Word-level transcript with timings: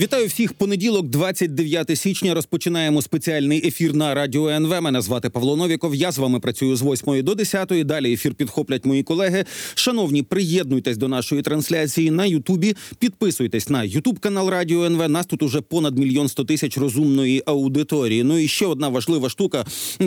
Вітаю 0.00 0.26
всіх. 0.26 0.52
Понеділок, 0.52 1.08
29 1.08 1.98
січня. 1.98 2.34
Розпочинаємо 2.34 3.02
спеціальний 3.02 3.66
ефір 3.66 3.94
на 3.94 4.14
радіо 4.14 4.48
НВ. 4.48 4.82
Мене 4.82 5.00
звати 5.00 5.30
Павло 5.30 5.56
Новіков. 5.56 5.94
Я 5.94 6.12
з 6.12 6.18
вами 6.18 6.40
працюю 6.40 6.76
з 6.76 6.82
8 6.82 7.22
до 7.22 7.34
10. 7.34 7.86
Далі 7.86 8.12
ефір 8.12 8.34
підхоплять 8.34 8.84
мої 8.84 9.02
колеги. 9.02 9.44
Шановні, 9.74 10.22
приєднуйтесь 10.22 10.96
до 10.96 11.08
нашої 11.08 11.42
трансляції 11.42 12.10
на 12.10 12.26
Ютубі. 12.26 12.76
Підписуйтесь 12.98 13.68
на 13.68 13.84
Ютуб 13.84 14.18
канал 14.18 14.48
Радіо 14.48 14.84
НВ. 14.84 15.08
Нас 15.08 15.26
тут 15.26 15.42
уже 15.42 15.60
понад 15.60 15.98
мільйон 15.98 16.28
сто 16.28 16.44
тисяч 16.44 16.78
розумної 16.78 17.42
аудиторії. 17.46 18.22
Ну 18.22 18.38
і 18.38 18.48
ще 18.48 18.66
одна 18.66 18.88
важлива 18.88 19.28
штука 19.28 19.64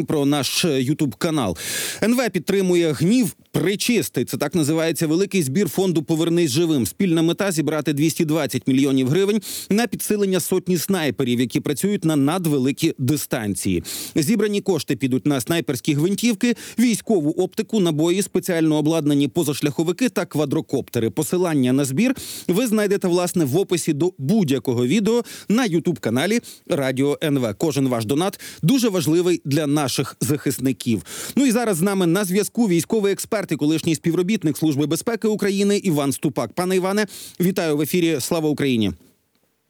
про 0.08 0.26
наш 0.26 0.66
Ютуб 0.66 1.16
канал. 1.16 1.58
НВ 2.04 2.30
підтримує 2.30 2.92
гнів 2.92 3.36
причистий. 3.52 4.26
Це 4.26 4.38
так 4.38 4.56
називається 4.56 5.08
великий 5.08 5.44
збір 5.44 5.70
фонду 5.70 6.04
Повернись 6.04 6.52
живим. 6.52 6.86
Спільна 6.86 7.22
мета 7.22 7.52
зібрати 7.52 7.94
220 7.94 8.68
мільйонів 8.68 9.10
гривень 9.10 9.42
на 9.78 9.88
підсилення 9.88 10.40
сотні 10.40 10.78
снайперів, 10.78 11.40
які 11.40 11.60
працюють 11.60 12.06
на 12.06 12.16
надвеликі 12.16 12.94
дистанції. 12.98 13.84
Зібрані 14.16 14.62
кошти 14.62 14.96
підуть 14.96 15.26
на 15.26 15.42
снайперські 15.42 15.94
гвинтівки, 15.94 16.56
військову 16.80 17.32
оптику, 17.32 17.80
набої, 17.80 18.22
спеціально 18.22 18.76
обладнані 18.76 19.28
позашляховики 19.28 20.10
та 20.10 20.26
квадрокоптери. 20.26 21.10
Посилання 21.10 21.74
на 21.74 21.86
збір 21.86 22.16
ви 22.48 22.68
знайдете 22.68 23.08
власне 23.08 23.46
в 23.46 23.58
описі 23.58 23.94
до 23.94 24.14
будь-якого 24.18 24.88
відео 24.88 25.24
на 25.50 25.66
Ютуб 25.66 26.00
каналі 26.00 26.40
Радіо 26.68 27.18
НВ. 27.24 27.56
Кожен 27.58 27.88
ваш 27.88 28.06
донат 28.06 28.40
дуже 28.62 28.90
важливий 28.90 29.42
для 29.46 29.68
наших 29.68 30.18
захисників. 30.22 31.04
Ну 31.36 31.46
і 31.46 31.52
зараз 31.52 31.78
з 31.78 31.82
нами 31.82 32.08
на 32.08 32.26
зв'язку 32.26 32.68
військовий 32.68 33.14
експерт 33.14 33.52
і 33.52 33.56
колишній 33.56 33.96
співробітник 33.96 34.58
Служби 34.58 34.86
безпеки 34.86 35.28
України 35.28 35.78
Іван 35.78 36.12
Ступак. 36.12 36.54
Пане 36.54 36.76
Іване, 36.76 37.08
вітаю 37.40 37.78
в 37.78 37.82
ефірі. 37.82 38.18
Слава 38.20 38.50
Україні. 38.50 38.94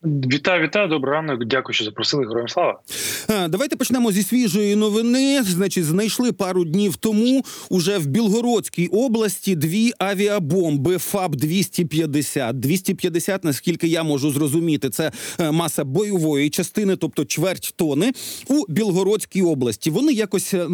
Вітаю, 0.03 0.63
вітаю, 0.63 0.87
добрий 0.87 1.13
ранок. 1.13 1.45
Дякую, 1.45 1.73
що 1.73 1.85
запросили. 1.85 2.27
Героям 2.27 2.47
слава. 2.47 2.79
Давайте 3.49 3.75
почнемо 3.75 4.11
зі 4.11 4.23
свіжої 4.23 4.76
новини. 4.76 5.43
Значить, 5.43 5.85
знайшли 5.85 6.31
пару 6.31 6.65
днів 6.65 6.95
тому 6.95 7.43
уже 7.70 7.98
в 7.98 8.05
Білгородській 8.05 8.87
області 8.87 9.55
дві 9.55 9.91
авіабомби 9.99 10.98
ФАБ 10.98 11.35
250 11.35 12.59
250 12.59 13.43
наскільки 13.43 13.87
я 13.87 14.04
можу 14.04 14.31
зрозуміти, 14.31 14.89
це 14.89 15.12
е, 15.39 15.51
маса 15.51 15.84
бойової 15.84 16.49
частини, 16.49 16.95
тобто 16.95 17.26
чверть 17.26 17.73
тони 17.76 18.11
у 18.48 18.65
Білгородській 18.67 19.41
області. 19.41 19.89
Вони 19.89 20.13
якось 20.13 20.54
е, 20.54 20.67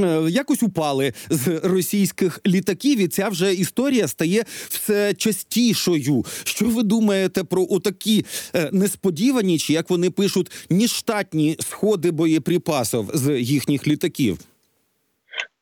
е, 0.00 0.30
якось 0.30 0.62
упали 0.62 1.12
з 1.30 1.60
російських 1.62 2.40
літаків. 2.46 3.00
І 3.00 3.08
ця 3.08 3.28
вже 3.28 3.54
історія 3.54 4.08
стає 4.08 4.44
все 4.68 5.14
частішою. 5.14 6.24
Що 6.44 6.66
ви 6.66 6.82
думаєте 6.82 7.44
про 7.44 7.66
отакі? 7.70 8.23
Е, 8.54 8.70
несподівані, 8.72 9.58
чи 9.58 9.72
як 9.72 9.90
вони 9.90 10.10
пишуть, 10.10 10.50
ніштатні 10.70 11.56
сходи 11.60 12.10
боєприпасів 12.10 13.10
з 13.14 13.40
їхніх 13.40 13.86
літаків. 13.88 14.38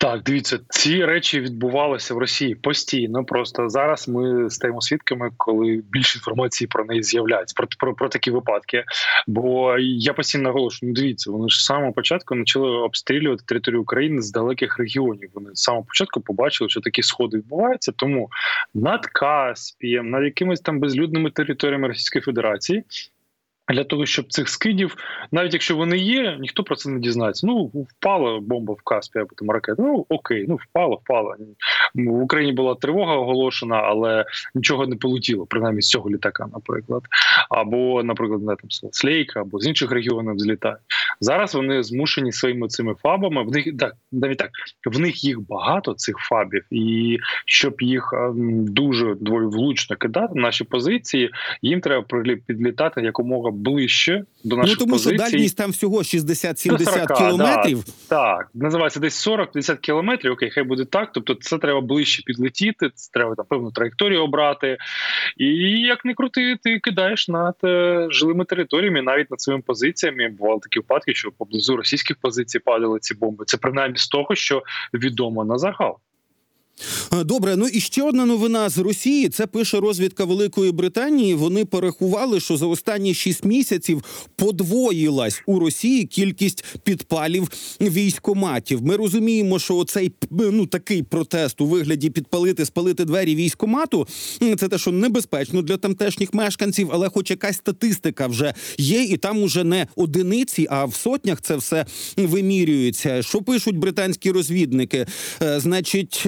Так, 0.03 0.23
дивіться, 0.23 0.59
ці 0.69 1.05
речі 1.05 1.41
відбувалися 1.41 2.15
в 2.15 2.19
Росії 2.19 2.55
постійно. 2.55 3.25
Просто 3.25 3.69
зараз 3.69 4.09
ми 4.09 4.51
стаємо 4.51 4.81
свідками, 4.81 5.31
коли 5.37 5.83
більше 5.91 6.19
інформації 6.19 6.69
про 6.69 6.85
неї 6.85 7.03
з'являється 7.03 7.55
про, 7.57 7.67
про 7.79 7.95
про, 7.95 8.09
такі 8.09 8.31
випадки. 8.31 8.85
Бо 9.27 9.77
я 9.79 10.13
постійно 10.13 10.45
наголошую, 10.45 10.93
ну 10.93 10.95
дивіться, 10.95 11.31
вони 11.31 11.49
ж 11.49 11.61
з 11.61 11.65
самого 11.65 11.93
початку 11.93 12.37
почали 12.37 12.69
обстрілювати 12.69 13.45
територію 13.47 13.83
України 13.83 14.23
з 14.23 14.33
далеких 14.33 14.79
регіонів. 14.79 15.31
Вони 15.35 15.51
з 15.53 15.63
самого 15.63 15.85
початку 15.85 16.21
побачили, 16.21 16.71
що 16.71 16.81
такі 16.81 17.03
сходи 17.03 17.37
відбуваються. 17.37 17.93
Тому 17.97 18.29
над 18.75 19.07
Каспієм, 19.07 20.11
над 20.11 20.25
якимись 20.25 20.61
там 20.61 20.81
безлюдними 20.81 21.31
територіями 21.31 21.89
Російської 21.89 22.23
Федерації 22.23 22.85
для 23.69 23.85
того, 23.85 24.07
щоб 24.07 24.33
цих 24.33 24.49
скидів, 24.49 24.97
навіть 25.33 25.53
якщо 25.53 25.77
вони 25.77 25.99
є, 25.99 26.37
ніхто 26.41 26.65
про 26.65 26.77
це 26.77 26.91
не 26.91 27.01
дізнається. 27.01 27.47
Ну 27.47 27.65
впала 27.65 28.41
бомба 28.41 28.75
в 28.75 28.83
Каспі 28.83 29.19
або 29.19 29.29
там 29.37 29.51
ракета. 29.51 29.83
Ну 29.83 30.07
окей, 30.09 30.47
ну 30.49 30.57
впала, 30.57 30.97
впала. 30.97 31.37
В 31.95 32.23
Україні 32.23 32.53
була 32.53 32.75
тривога 32.75 33.15
оголошена, 33.15 33.77
але 33.77 34.25
нічого 34.55 34.87
не 34.87 34.97
полетіло, 34.97 35.47
принаймні 35.47 35.83
з 35.83 35.89
цього 35.89 36.11
літака, 36.11 36.47
наприклад. 36.53 37.03
Або, 37.51 38.03
наприклад, 38.03 38.43
не 38.43 38.57
там 38.57 38.91
Слейка, 38.93 39.41
або 39.41 39.59
з 39.59 39.67
інших 39.67 39.91
регіонів 39.91 40.39
злітають. 40.39 40.79
Зараз 41.23 41.55
вони 41.55 41.83
змушені 41.83 42.33
своїми 42.33 42.69
цими 42.69 42.95
фабами. 43.03 43.45
В 43.45 43.51
них 43.51 43.69
так 43.79 43.93
навіть 44.13 44.39
так 44.39 44.51
в 44.87 44.99
них 44.99 45.25
їх 45.25 45.41
багато 45.41 45.95
цих 45.95 46.17
фабів, 46.19 46.65
і 46.71 47.19
щоб 47.47 47.81
їх 47.81 48.15
дуже 48.55 49.17
влучно 49.31 49.97
кидати, 49.97 50.33
наші 50.35 50.65
позиції 50.65 51.31
їм 51.63 51.81
треба 51.81 52.05
підлітати 52.47 53.01
якомога 53.01 53.51
ближче 53.51 54.25
до 54.45 54.57
наших 54.57 54.77
Ну 54.79 54.85
тому 54.85 54.93
позицій. 54.93 55.15
що 55.19 55.31
дальність 55.31 55.57
там 55.57 55.71
всього 55.71 55.99
60-70 55.99 57.17
кілометрів. 57.19 57.85
Да, 57.85 57.93
так, 58.09 58.51
називається 58.55 59.01
десь 59.01 59.29
40-50 59.29 59.77
кілометрів. 59.77 60.33
Окей, 60.33 60.51
хай 60.51 60.65
буде 60.65 60.85
так. 60.85 61.11
Тобто, 61.15 61.35
це 61.35 61.59
треба 61.59 61.81
ближче 61.81 62.23
підлетіти. 62.27 62.91
Це 62.95 63.11
треба 63.13 63.35
там 63.35 63.47
певну 63.49 63.71
траєкторію 63.71 64.23
обрати. 64.23 64.79
І 65.37 65.47
як 65.81 66.05
не 66.05 66.15
крути, 66.15 66.57
ти 66.63 66.79
кидаєш 66.79 67.29
над 67.29 67.55
е, 67.65 68.07
жилими 68.11 68.45
територіями, 68.45 69.03
навіть 69.03 69.31
над 69.31 69.41
своїми 69.41 69.63
позиціями. 69.67 70.29
Бували 70.29 70.61
такі 70.63 70.79
випадки, 70.79 71.12
що 71.15 71.33
поблизу 71.33 71.77
російських 71.77 72.17
позицій 72.21 72.59
падали 72.59 72.99
ці 73.01 73.15
бомби. 73.15 73.45
Це 73.45 73.57
принаймні 73.57 73.99
з 73.99 74.09
того, 74.09 74.35
що 74.35 74.63
відомо 74.95 75.45
на 75.45 75.59
загал. 75.59 75.99
Е, 77.13 77.25
добре, 77.25 77.57
ну 77.57 77.67
і 77.67 77.81
ще 77.81 78.03
одна 78.03 78.27
новина 78.27 78.69
з 78.69 78.79
Росії. 78.79 79.29
Це 79.29 79.47
пише 79.47 79.81
розвідка 79.81 80.25
Великої 80.25 80.73
Британії. 80.73 81.35
Вони 81.35 81.65
порахували, 81.65 82.41
що 82.41 82.57
за 82.57 82.67
останні 82.67 83.15
шість 83.15 83.45
місяців 83.45 84.05
подвоїлась 84.37 85.43
у 85.47 85.59
Росії 85.59 86.05
кількість 86.05 86.65
підпалів 86.85 87.49
військоматів. 87.81 88.83
Ми 88.83 88.97
розуміємо, 88.97 89.59
що 89.59 89.77
оцей 89.77 90.13
ну 90.31 90.67
такий 90.67 91.03
протест 91.03 91.61
у 91.61 91.67
вигляді 91.67 92.11
підпалити, 92.11 92.65
спалити 92.65 93.05
двері 93.05 93.35
військомату. 93.35 94.07
Це 94.59 94.69
те, 94.69 94.79
що 94.79 94.93
небезпечно 94.93 95.63
для 95.63 95.77
тамтешніх 95.77 96.35
мешканців, 96.35 96.89
але 96.93 97.09
хоч 97.09 97.31
якась 97.31 97.57
статистика 97.57 98.27
вже 98.27 98.55
є, 98.79 99.03
і 99.03 99.17
там 99.17 99.43
уже 99.43 99.65
не 99.65 99.87
одиниці, 99.97 100.67
а 100.71 100.85
в 100.85 100.95
сотнях 100.95 101.41
це 101.41 101.57
все 101.57 101.87
вимірюється. 102.17 103.23
Що 103.23 103.43
пишуть 103.43 103.77
британські 103.77 104.31
розвідники? 104.31 105.07
Е, 105.43 105.61
значить. 105.61 106.27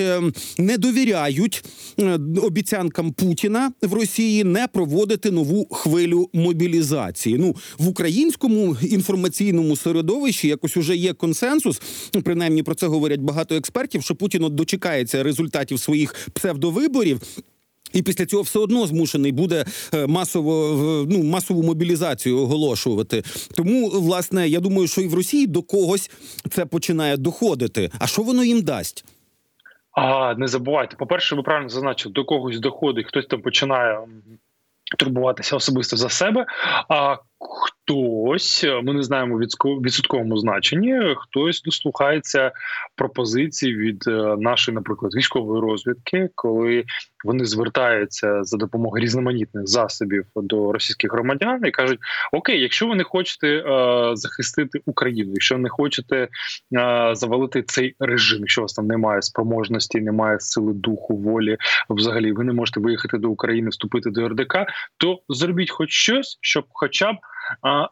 Не 0.59 0.79
довіряють 0.79 1.65
е, 2.01 2.19
обіцянкам 2.43 3.13
Путіна 3.13 3.73
в 3.83 3.93
Росії 3.93 4.45
не 4.45 4.67
проводити 4.67 5.31
нову 5.31 5.67
хвилю 5.71 6.31
мобілізації. 6.33 7.39
Ну 7.39 7.57
в 7.79 7.89
українському 7.89 8.77
інформаційному 8.83 9.77
середовищі 9.77 10.49
якось 10.49 10.77
уже 10.77 10.97
є 10.97 11.13
консенсус. 11.13 11.83
Принаймні 12.25 12.63
про 12.63 12.75
це 12.75 12.87
говорять 12.87 13.21
багато 13.21 13.55
експертів. 13.55 14.03
Що 14.03 14.15
Путін 14.15 14.45
от 14.45 14.55
дочекається 14.55 15.23
результатів 15.23 15.81
своїх 15.81 16.29
псевдовиборів. 16.33 17.21
І 17.95 18.03
після 18.03 18.27
цього 18.27 18.43
все 18.43 18.59
одно 18.59 18.87
змушений 18.87 19.33
буде 19.33 19.65
е, 19.95 20.07
масово 20.07 21.07
ну 21.11 21.23
масову 21.23 21.63
мобілізацію 21.63 22.39
оголошувати. 22.39 23.23
Тому, 23.55 23.89
власне, 23.89 24.49
я 24.49 24.61
думаю, 24.61 24.89
що 24.89 25.01
і 25.01 25.09
в 25.09 25.15
Росії 25.15 25.47
до 25.47 25.63
когось 25.63 26.11
це 26.51 26.67
починає 26.67 27.17
доходити. 27.17 27.91
А 27.99 28.07
що 28.07 28.23
воно 28.23 28.45
їм 28.45 28.63
дасть? 28.63 29.05
А 29.95 30.35
не 30.35 30.47
забувайте, 30.47 30.97
по 30.97 31.07
перше, 31.07 31.35
ви 31.35 31.43
правильно 31.43 31.69
зазначили, 31.69 32.13
до 32.13 32.25
когось 32.25 32.59
доходить, 32.59 33.07
хтось 33.07 33.27
там 33.27 33.43
починає 33.43 33.99
турбуватися 34.99 35.57
особисто 35.57 35.97
за 35.97 36.09
себе. 36.09 36.47
А 36.89 37.17
хтось, 37.85 38.65
ми 38.83 38.93
не 38.95 39.03
знаємо 39.03 39.39
відсотковому 39.65 40.37
значенні, 40.37 41.15
хтось 41.17 41.63
дослухається 41.63 42.53
пропозицій 42.97 43.75
від 43.75 44.05
е, 44.07 44.37
нашої, 44.39 44.75
наприклад, 44.75 45.15
військової 45.15 45.61
розвідки, 45.61 46.29
коли 46.35 46.85
вони 47.25 47.45
звертаються 47.45 48.45
за 48.45 48.57
допомогою 48.57 49.03
різноманітних 49.03 49.67
засобів 49.67 50.25
до 50.37 50.73
російських 50.73 51.13
громадян 51.13 51.61
і 51.65 51.71
кажуть: 51.71 51.99
Окей, 52.33 52.61
якщо 52.61 52.87
ви 52.87 52.95
не 52.95 53.05
хочете 53.05 53.49
е, 53.49 54.11
захистити 54.17 54.81
Україну, 54.87 55.31
якщо 55.31 55.59
не 55.59 55.69
хочете 55.69 56.17
е, 56.17 56.29
завалити 57.15 57.63
цей 57.63 57.95
режим, 57.99 58.41
якщо 58.41 58.61
у 58.61 58.65
вас 58.65 58.73
там 58.73 58.87
немає 58.87 59.23
спроможності, 59.23 60.01
немає 60.01 60.41
сили 60.41 60.73
духу, 60.73 61.17
волі, 61.17 61.57
взагалі 61.91 62.33
ви 62.33 62.45
не 62.45 62.53
можете 62.53 62.81
виїхати 62.81 63.19
до 63.19 63.31
України, 63.31 63.69
вступити 63.69 64.11
до 64.11 64.29
РДК, 64.29 64.57
то 64.97 65.19
зробіть 65.29 65.71
хоч 65.71 65.91
щось, 65.91 66.39
щоб, 66.41 66.65
хоча 66.69 67.13
б 67.13 67.17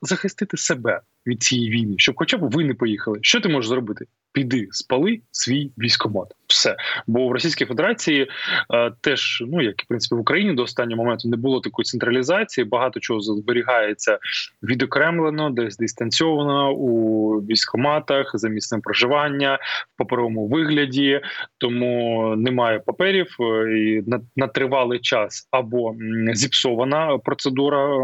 захистити 0.03 0.57
себе 0.57 1.01
від 1.27 1.43
цієї 1.43 1.71
війни, 1.71 1.95
щоб, 1.99 2.15
хоча 2.19 2.39
б 2.39 2.51
ви 2.51 2.65
не 2.65 2.75
поїхали. 2.75 3.19
Що 3.23 3.41
ти 3.41 3.49
можеш 3.49 3.69
зробити? 3.69 4.07
піди 4.33 4.69
спали 4.71 5.21
свій 5.31 5.73
військомат. 5.79 6.29
Все, 6.53 6.77
бо 7.07 7.29
в 7.29 7.33
Російській 7.33 7.65
Федерації 7.65 8.29
е, 8.75 8.93
теж, 9.01 9.43
ну 9.47 9.63
як 9.63 9.81
і 9.81 9.85
в 9.85 9.89
принципі 9.89 10.15
в 10.15 10.21
Україні 10.21 10.55
до 10.55 10.63
останнього 10.63 11.03
моменту 11.03 11.29
не 11.29 11.37
було 11.37 11.61
такої 11.61 11.85
централізації. 11.85 12.65
Багато 12.65 13.01
чого 13.01 13.21
зберігається 13.21 14.19
відокремлено, 14.63 15.51
десь 15.51 15.77
дистанцьовано 15.77 16.73
у 16.73 17.39
військоматах 17.39 18.31
за 18.35 18.49
місцем 18.49 18.81
проживання 18.81 19.59
в 19.95 19.99
паперовому 19.99 20.47
вигляді, 20.47 21.21
тому 21.59 22.35
немає 22.37 22.79
паперів 22.79 23.37
е, 23.41 23.79
і 23.79 24.03
на, 24.07 24.21
на 24.37 24.47
тривалий 24.49 24.99
час 24.99 25.49
або 25.51 25.95
зіпсована 26.33 27.19
процедура 27.19 27.85
е, 27.85 27.99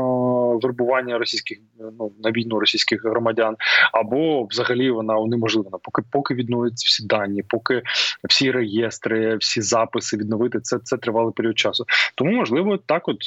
вербування 0.62 1.18
російських 1.18 1.58
ну 1.98 2.12
на 2.24 2.30
війну 2.30 2.60
російських 2.60 3.04
громадян, 3.04 3.56
або 3.92 4.44
взагалі 4.44 4.90
вона 4.90 5.16
унеможливана, 5.16 5.78
поки 5.82 6.02
поки 6.12 6.34
відновляться 6.34 6.84
всі 6.86 7.06
дані, 7.06 7.42
поки 7.48 7.82
всі 8.28 8.37
реєстри, 8.44 9.36
всі 9.36 9.62
записи 9.62 10.16
відновити 10.16 10.60
це 10.60 10.78
це 10.78 10.96
тривалий 10.96 11.32
період 11.36 11.58
часу. 11.58 11.84
Тому 12.14 12.32
можливо 12.32 12.76
так, 12.76 13.08
от 13.08 13.18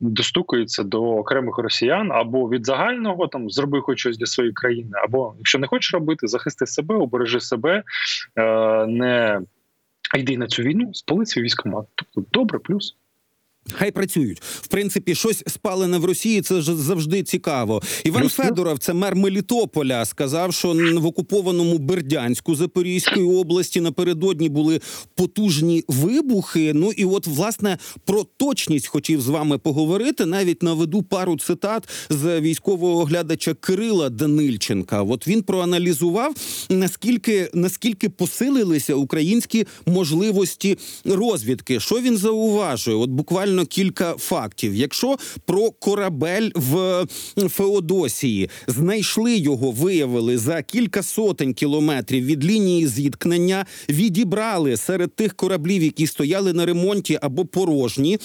достукається 0.00 0.58
достукується 0.58 0.82
до 0.82 1.02
окремих 1.02 1.58
росіян 1.58 2.12
або 2.12 2.48
від 2.48 2.66
загального 2.66 3.28
там 3.28 3.50
зроби 3.50 3.80
хоч 3.80 3.98
щось 3.98 4.18
для 4.18 4.26
своєї 4.26 4.52
країни, 4.52 4.90
або 5.04 5.34
якщо 5.38 5.58
не 5.58 5.66
хочеш 5.66 5.94
робити, 5.94 6.26
захисти 6.26 6.66
себе, 6.66 6.94
обережи 6.94 7.40
себе, 7.40 7.82
е, 8.36 8.86
не 8.86 9.40
йди 10.16 10.36
на 10.36 10.46
цю 10.46 10.62
війну, 10.62 10.94
спали 10.94 11.26
свій 11.26 11.42
військомат. 11.42 11.86
Тобто 11.94 12.30
добре, 12.32 12.58
плюс. 12.58 12.96
Хай 13.72 13.90
працюють 13.90 14.42
в 14.42 14.66
принципі, 14.66 15.14
щось 15.14 15.42
спалене 15.46 15.98
в 15.98 16.04
Росії. 16.04 16.42
Це 16.42 16.60
ж 16.60 16.76
завжди 16.76 17.22
цікаво. 17.22 17.82
Іван 18.04 18.22
Плюс, 18.22 18.32
Федоров, 18.32 18.78
це 18.78 18.94
мер 18.94 19.16
Мелітополя, 19.16 20.04
сказав, 20.04 20.54
що 20.54 20.76
в 20.98 21.06
окупованому 21.06 21.78
Бердянську 21.78 22.54
Запорізької 22.54 23.26
області 23.26 23.80
напередодні 23.80 24.48
були 24.48 24.80
потужні 25.14 25.84
вибухи. 25.88 26.72
Ну 26.74 26.92
і 26.92 27.04
от 27.04 27.26
власне 27.26 27.78
про 28.04 28.26
точність 28.36 28.86
хотів 28.86 29.20
з 29.20 29.28
вами 29.28 29.58
поговорити. 29.58 30.26
Навіть 30.26 30.62
наведу 30.62 31.02
пару 31.02 31.38
цитат 31.38 31.88
з 32.10 32.40
військового 32.40 33.00
оглядача 33.00 33.54
Кирила 33.54 34.08
Данильченка. 34.10 35.02
От 35.02 35.28
він 35.28 35.42
проаналізував 35.42 36.34
наскільки 36.70 37.50
наскільки 37.54 38.08
посилилися 38.08 38.94
українські 38.94 39.66
можливості 39.86 40.78
розвідки. 41.04 41.80
Що 41.80 42.00
він 42.00 42.16
зауважує? 42.16 42.96
От 42.96 43.10
буквально 43.10 43.57
буквально 43.58 43.66
кілька 43.66 44.14
фактів. 44.14 44.74
Якщо 44.74 45.16
про 45.44 45.70
корабель 45.70 46.50
в 46.54 47.06
Феодосії 47.48 48.50
знайшли 48.66 49.36
його, 49.36 49.70
виявили 49.70 50.38
за 50.38 50.62
кілька 50.62 51.02
сотень 51.02 51.54
кілометрів 51.54 52.24
від 52.24 52.44
лінії 52.44 52.86
зіткнення, 52.86 53.66
відібрали 53.88 54.76
серед 54.76 55.14
тих 55.14 55.34
кораблів, 55.34 55.82
які 55.82 56.06
стояли 56.06 56.52
на 56.52 56.66
ремонті 56.66 57.18
або 57.22 57.46
порожні. 57.46 58.18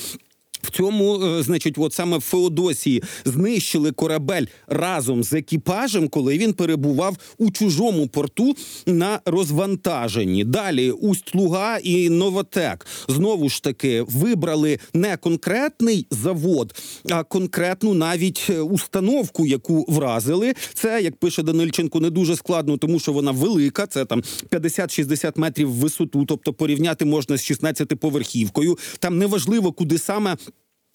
В 0.63 0.71
цьому, 0.71 1.23
е, 1.23 1.43
значить, 1.43 1.77
от 1.77 1.93
саме 1.93 2.17
в 2.17 2.21
Феодосії 2.21 3.03
знищили 3.25 3.91
корабель 3.91 4.45
разом 4.67 5.23
з 5.23 5.33
екіпажем, 5.33 6.07
коли 6.07 6.37
він 6.37 6.53
перебував 6.53 7.17
у 7.37 7.51
чужому 7.51 8.07
порту 8.07 8.55
на 8.85 9.19
розвантаженні. 9.25 10.43
Далі 10.43 10.91
Усть-Луга 10.91 11.77
і 11.83 12.09
Новотек 12.09 12.87
знову 13.07 13.49
ж 13.49 13.63
таки 13.63 14.01
вибрали 14.01 14.79
не 14.93 15.17
конкретний 15.17 16.07
завод, 16.11 16.75
а 17.09 17.23
конкретну 17.23 17.93
навіть 17.93 18.47
е, 18.49 18.61
установку, 18.61 19.45
яку 19.45 19.85
вразили. 19.87 20.53
Це 20.73 21.01
як 21.01 21.15
пише 21.15 21.43
Данильченко, 21.43 21.99
не 21.99 22.09
дуже 22.09 22.35
складно, 22.35 22.77
тому 22.77 22.99
що 22.99 23.13
вона 23.13 23.31
велика. 23.31 23.87
Це 23.87 24.05
там 24.05 24.23
50-60 24.51 25.39
метрів 25.39 25.71
висоту. 25.71 26.25
Тобто 26.25 26.53
порівняти 26.53 27.05
можна 27.05 27.37
з 27.37 27.51
16-поверхівкою. 27.51 28.77
Там 28.99 29.17
неважливо, 29.17 29.71
куди 29.71 29.97
саме. 29.97 30.37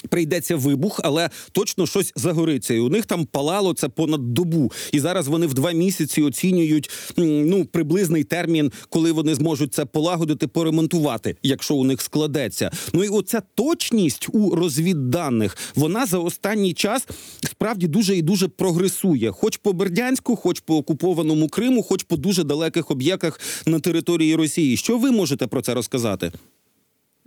Прийдеться 0.08 0.56
вибух, 0.56 1.00
але 1.04 1.30
точно 1.52 1.86
щось 1.86 2.12
загориться. 2.16 2.74
І 2.74 2.78
у 2.78 2.88
них 2.88 3.06
там 3.06 3.26
палало 3.26 3.74
це 3.74 3.88
понад 3.88 4.34
добу. 4.34 4.72
І 4.92 5.00
зараз 5.00 5.28
вони 5.28 5.46
в 5.46 5.54
два 5.54 5.72
місяці 5.72 6.22
оцінюють 6.22 6.90
ну 7.16 7.64
приблизний 7.64 8.24
термін, 8.24 8.72
коли 8.88 9.12
вони 9.12 9.34
зможуть 9.34 9.74
це 9.74 9.84
полагодити, 9.84 10.48
поремонтувати, 10.48 11.36
якщо 11.42 11.74
у 11.74 11.84
них 11.84 12.02
складеться. 12.02 12.70
Ну 12.92 13.04
і 13.04 13.08
оця 13.08 13.42
точність 13.54 14.28
у 14.32 14.54
розвідданих 14.54 15.56
вона 15.74 16.06
за 16.06 16.18
останній 16.18 16.74
час 16.74 17.06
справді 17.50 17.86
дуже 17.86 18.16
і 18.16 18.22
дуже 18.22 18.48
прогресує, 18.48 19.30
хоч 19.30 19.56
по 19.56 19.72
Бердянську, 19.72 20.36
хоч 20.36 20.60
по 20.60 20.76
окупованому 20.76 21.48
Криму, 21.48 21.82
хоч 21.82 22.02
по 22.02 22.16
дуже 22.16 22.44
далеких 22.44 22.90
об'єктах 22.90 23.40
на 23.66 23.80
території 23.80 24.36
Росії. 24.36 24.76
Що 24.76 24.98
ви 24.98 25.10
можете 25.10 25.46
про 25.46 25.62
це 25.62 25.74
розказати? 25.74 26.32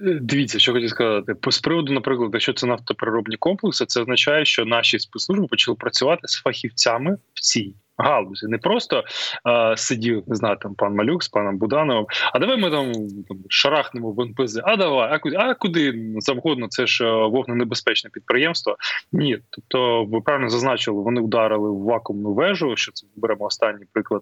Дивіться, 0.01 0.59
що 0.59 0.73
хотів 0.73 0.89
сказати 0.89 1.33
з 1.47 1.59
приводу, 1.59 1.93
наприклад, 1.93 2.29
якщо 2.33 2.53
це 2.53 2.67
нафтопереробні 2.67 3.37
комплекси, 3.37 3.85
це 3.85 4.01
означає, 4.01 4.45
що 4.45 4.65
наші 4.65 4.99
спецслужби 4.99 5.47
почали 5.47 5.75
працювати 5.75 6.27
з 6.27 6.41
фахівцями 6.41 7.17
в 7.33 7.41
цій 7.41 7.75
галузі. 7.97 8.47
Не 8.47 8.57
просто 8.57 9.03
а, 9.43 9.77
сидів, 9.77 10.23
не 10.27 10.35
знаю, 10.35 10.57
там 10.61 10.75
пан 10.75 10.95
Малюк 10.95 11.23
з 11.23 11.29
паном 11.29 11.57
Будановим. 11.57 12.05
А 12.33 12.39
давай 12.39 12.57
ми 12.57 12.71
там, 12.71 12.93
там 13.29 13.37
шарахнемо 13.49 14.11
в 14.11 14.21
НПЗ. 14.21 14.61
А 14.63 14.75
давай, 14.75 15.09
а 15.11 15.19
куди 15.19 15.35
а 15.35 15.53
куди 15.53 16.13
завгодно? 16.17 16.67
Це 16.67 16.87
ж 16.87 17.11
вогненебезпечне 17.11 18.09
підприємство. 18.09 18.77
Ні, 19.11 19.39
тобто 19.49 20.05
ви 20.05 20.21
правильно 20.21 20.49
зазначили, 20.49 21.01
вони 21.01 21.21
вдарили 21.21 21.69
в 21.69 21.83
вакуумну 21.83 22.33
вежу. 22.33 22.73
Що 22.75 22.91
це 22.91 23.07
беремо 23.15 23.45
останній 23.45 23.85
приклад 23.93 24.21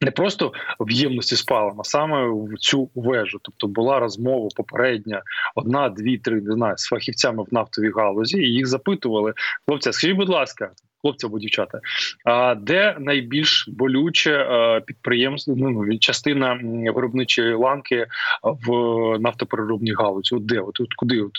не 0.00 0.10
просто 0.10 0.52
в 0.80 0.90
ємності 0.90 1.36
спалом, 1.36 1.80
а 1.80 1.84
саме 1.84 2.28
в 2.28 2.58
цю 2.58 2.90
вежу. 2.94 3.38
Тобто 3.42 3.66
була 3.66 3.98
розмова 3.98 4.48
попередня, 4.56 5.22
одна, 5.54 5.88
дві, 5.88 6.18
три 6.18 6.40
не 6.40 6.52
знаю, 6.52 6.74
з 6.76 6.86
фахівцями 6.86 7.42
в 7.42 7.54
нафтовій 7.54 7.90
галузі, 7.90 8.38
і 8.38 8.52
їх 8.52 8.66
запитували. 8.66 9.32
Хлопця, 9.66 9.92
скажіть, 9.92 10.16
будь 10.16 10.28
ласка, 10.28 10.70
хлопці 11.02 11.26
або 11.26 11.38
дівчата. 11.38 11.80
А 12.24 12.54
де 12.54 12.96
найбільш 12.98 13.68
болюче 13.68 14.46
підприємство? 14.86 15.54
Ну, 15.56 15.98
частина 15.98 16.60
виробничої 16.94 17.54
ланки 17.54 18.06
в 18.42 18.70
нафтопереробній 19.18 19.92
галузі? 19.92 20.34
От 20.34 20.46
де 20.46 20.60
от, 20.60 20.80
от 20.80 20.94
куди? 20.96 21.20
От 21.20 21.32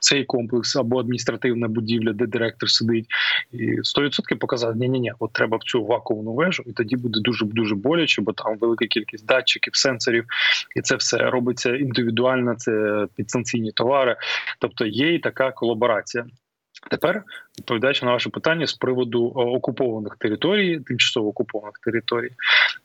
цей 0.00 0.24
комплекс 0.24 0.76
або 0.76 1.00
адміністративна 1.00 1.68
будівля, 1.68 2.12
де 2.12 2.26
директор 2.26 2.70
сидить, 2.70 3.06
і 3.52 3.80
100% 3.80 4.34
показати, 4.38 4.78
ні, 4.78 4.88
ні, 4.88 5.00
ні, 5.00 5.12
от 5.18 5.32
треба 5.32 5.56
в 5.56 5.62
цю 5.62 5.84
вакуумну 5.84 6.32
вежу, 6.32 6.62
і 6.66 6.72
тоді 6.72 6.96
буде 6.96 7.20
дуже 7.20 7.44
дуже 7.44 7.74
боляче, 7.74 8.22
бо 8.22 8.32
там 8.32 8.58
велика 8.58 8.86
кількість 8.86 9.26
датчиків, 9.26 9.76
сенсорів, 9.76 10.24
і 10.76 10.80
це 10.80 10.96
все 10.96 11.18
робиться 11.18 11.76
індивідуально. 11.76 12.54
Це 12.54 13.06
підсанкційні 13.16 13.72
товари, 13.72 14.16
тобто 14.58 14.86
є 14.86 15.14
і 15.14 15.18
така 15.18 15.52
колаборація. 15.52 16.26
Тепер 16.90 17.24
відповідаючи 17.58 18.06
на 18.06 18.12
ваше 18.12 18.30
питання 18.30 18.66
з 18.66 18.74
приводу 18.74 19.26
окупованих 19.26 20.16
територій, 20.16 20.80
тимчасово 20.80 21.28
окупованих 21.28 21.78
територій, 21.84 22.30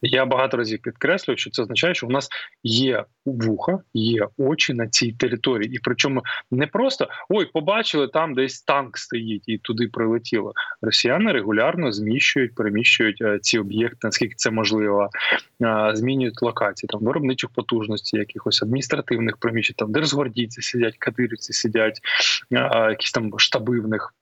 я 0.02 0.26
багато 0.26 0.58
разів 0.58 0.80
підкреслюю, 0.82 1.38
що 1.38 1.50
це 1.50 1.62
означає, 1.62 1.96
що 1.96 2.08
в 2.08 2.10
нас 2.10 2.30
є 2.64 3.06
вуха, 3.26 3.80
є 3.94 4.28
очі 4.38 4.74
на 4.74 4.88
цій 4.88 5.12
території, 5.12 5.76
і 5.76 5.80
причому 5.80 6.24
не 6.52 6.68
просто 6.68 7.08
ой, 7.30 7.46
побачили 7.46 8.08
там, 8.08 8.34
десь 8.34 8.62
танк 8.62 8.98
стоїть, 8.98 9.44
і 9.48 9.58
туди 9.58 9.88
прилетіло. 9.88 10.54
Росіяни 10.82 11.32
регулярно 11.32 11.92
зміщують, 11.92 12.56
переміщують 12.56 13.22
е, 13.22 13.40
ці 13.42 13.60
об'єкти, 13.60 13.98
наскільки 14.04 14.36
це 14.36 14.52
можливо, 14.52 15.10
е, 15.62 15.92
змінюють 15.94 16.42
локації 16.42 16.88
там 16.88 17.02
виробничих 17.02 17.50
потужностей, 17.50 18.20
якихось 18.20 18.64
адміністративних 18.64 19.38
приміщень, 19.38 19.76
там 19.78 19.92
держгвардійці 19.92 20.62
сидять, 20.62 20.98
кадирівці 20.98 21.54
сидять, 21.54 22.00
е, 22.52 22.90
якісь 22.90 23.12
там 23.12 23.40
штаби 23.40 23.82
в 23.92 23.94
них. 23.94 24.14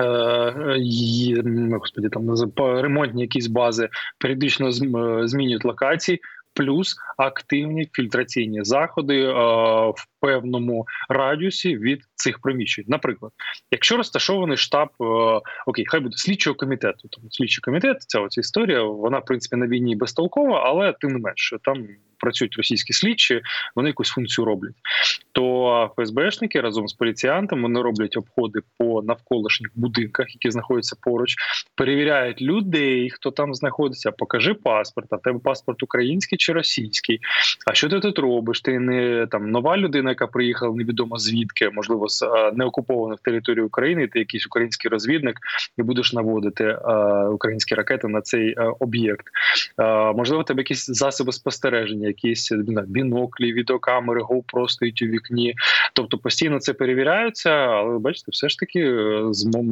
Е, 0.00 1.68
господі, 1.72 2.08
там 2.08 2.34
ремонтні 2.82 3.22
якісь 3.22 3.46
бази 3.46 3.88
періодично 4.18 4.68
е, 4.68 4.72
змінюють 5.28 5.64
локації. 5.64 6.20
Плюс 6.54 6.96
активні 7.18 7.88
фільтраційні 7.92 8.64
заходи 8.64 9.22
е, 9.22 9.32
в 9.90 10.06
певному 10.20 10.86
радіусі 11.08 11.76
від 11.76 12.00
цих 12.14 12.38
приміщень. 12.38 12.84
Наприклад, 12.88 13.32
якщо 13.70 13.96
розташований 13.96 14.56
штаб 14.56 14.88
окей, 15.66 15.84
хай 15.88 16.00
буде 16.00 16.16
слідчого 16.16 16.56
комітету. 16.56 17.08
Тому 17.10 17.26
слідчий 17.30 17.60
комітет, 17.62 17.96
ця 18.02 18.20
оця 18.20 18.40
історія, 18.40 18.82
вона 18.82 19.18
в 19.18 19.24
принципі 19.24 19.56
на 19.56 19.66
війні 19.66 19.96
безтолкова, 19.96 20.62
але 20.66 20.94
тим 21.00 21.10
не 21.10 21.18
менше 21.18 21.58
там 21.62 21.86
працюють 22.22 22.56
російські 22.56 22.92
слідчі, 22.92 23.40
вони 23.76 23.88
якусь 23.88 24.08
функцію 24.08 24.44
роблять. 24.44 24.74
То 25.32 25.90
ФСБшники 25.96 26.60
разом 26.60 26.88
з 26.88 26.92
поліціянтами 26.92 27.62
вони 27.62 27.82
роблять 27.82 28.16
обходи 28.16 28.60
по 28.78 29.02
навколишніх 29.02 29.70
будинках, 29.74 30.34
які 30.34 30.50
знаходяться 30.50 30.96
поруч, 31.00 31.34
перевіряють 31.74 32.42
людей, 32.42 33.10
хто 33.10 33.30
там 33.30 33.54
знаходиться. 33.54 34.10
Покажи 34.10 34.54
паспорт, 34.54 35.06
а 35.10 35.16
в 35.16 35.22
тебе 35.22 35.38
паспорт 35.38 35.82
український 35.82 36.38
чи 36.38 36.52
російський. 36.52 37.20
А 37.66 37.74
що 37.74 37.88
ти 37.88 38.00
тут 38.00 38.18
робиш? 38.18 38.60
Ти 38.60 38.78
не 38.78 39.26
там 39.26 39.50
нова 39.50 39.76
людина, 39.76 40.10
яка 40.10 40.26
приїхала 40.26 40.76
невідомо 40.76 41.18
звідки, 41.18 41.70
можливо, 41.70 42.08
з 42.08 42.24
неокупованих 42.54 43.20
територій 43.20 43.60
України. 43.60 44.06
Ти 44.06 44.18
якийсь 44.18 44.46
український 44.46 44.90
розвідник 44.90 45.36
і 45.78 45.82
будеш 45.82 46.12
наводити 46.12 46.64
е, 46.64 46.78
українські 47.26 47.74
ракети 47.74 48.08
на 48.08 48.20
цей 48.20 48.54
е, 48.58 48.72
об'єкт. 48.80 49.26
Е, 49.78 50.12
можливо, 50.12 50.42
тебе 50.44 50.60
якісь 50.60 50.86
засоби 50.86 51.32
спостереження, 51.32 52.06
якісь 52.12 52.52
біноклі, 52.86 53.52
відеокамери, 53.52 54.20
GoPro 54.20 54.68
стоїть 54.68 55.02
у 55.02 55.06
вікні. 55.06 55.54
Тобто 55.92 56.18
постійно 56.18 56.58
це 56.58 56.72
перевіряється, 56.72 57.50
але 57.50 57.98
бачите, 57.98 58.30
все 58.32 58.48
ж 58.48 58.58
таки 58.58 58.80
е, 58.80 59.22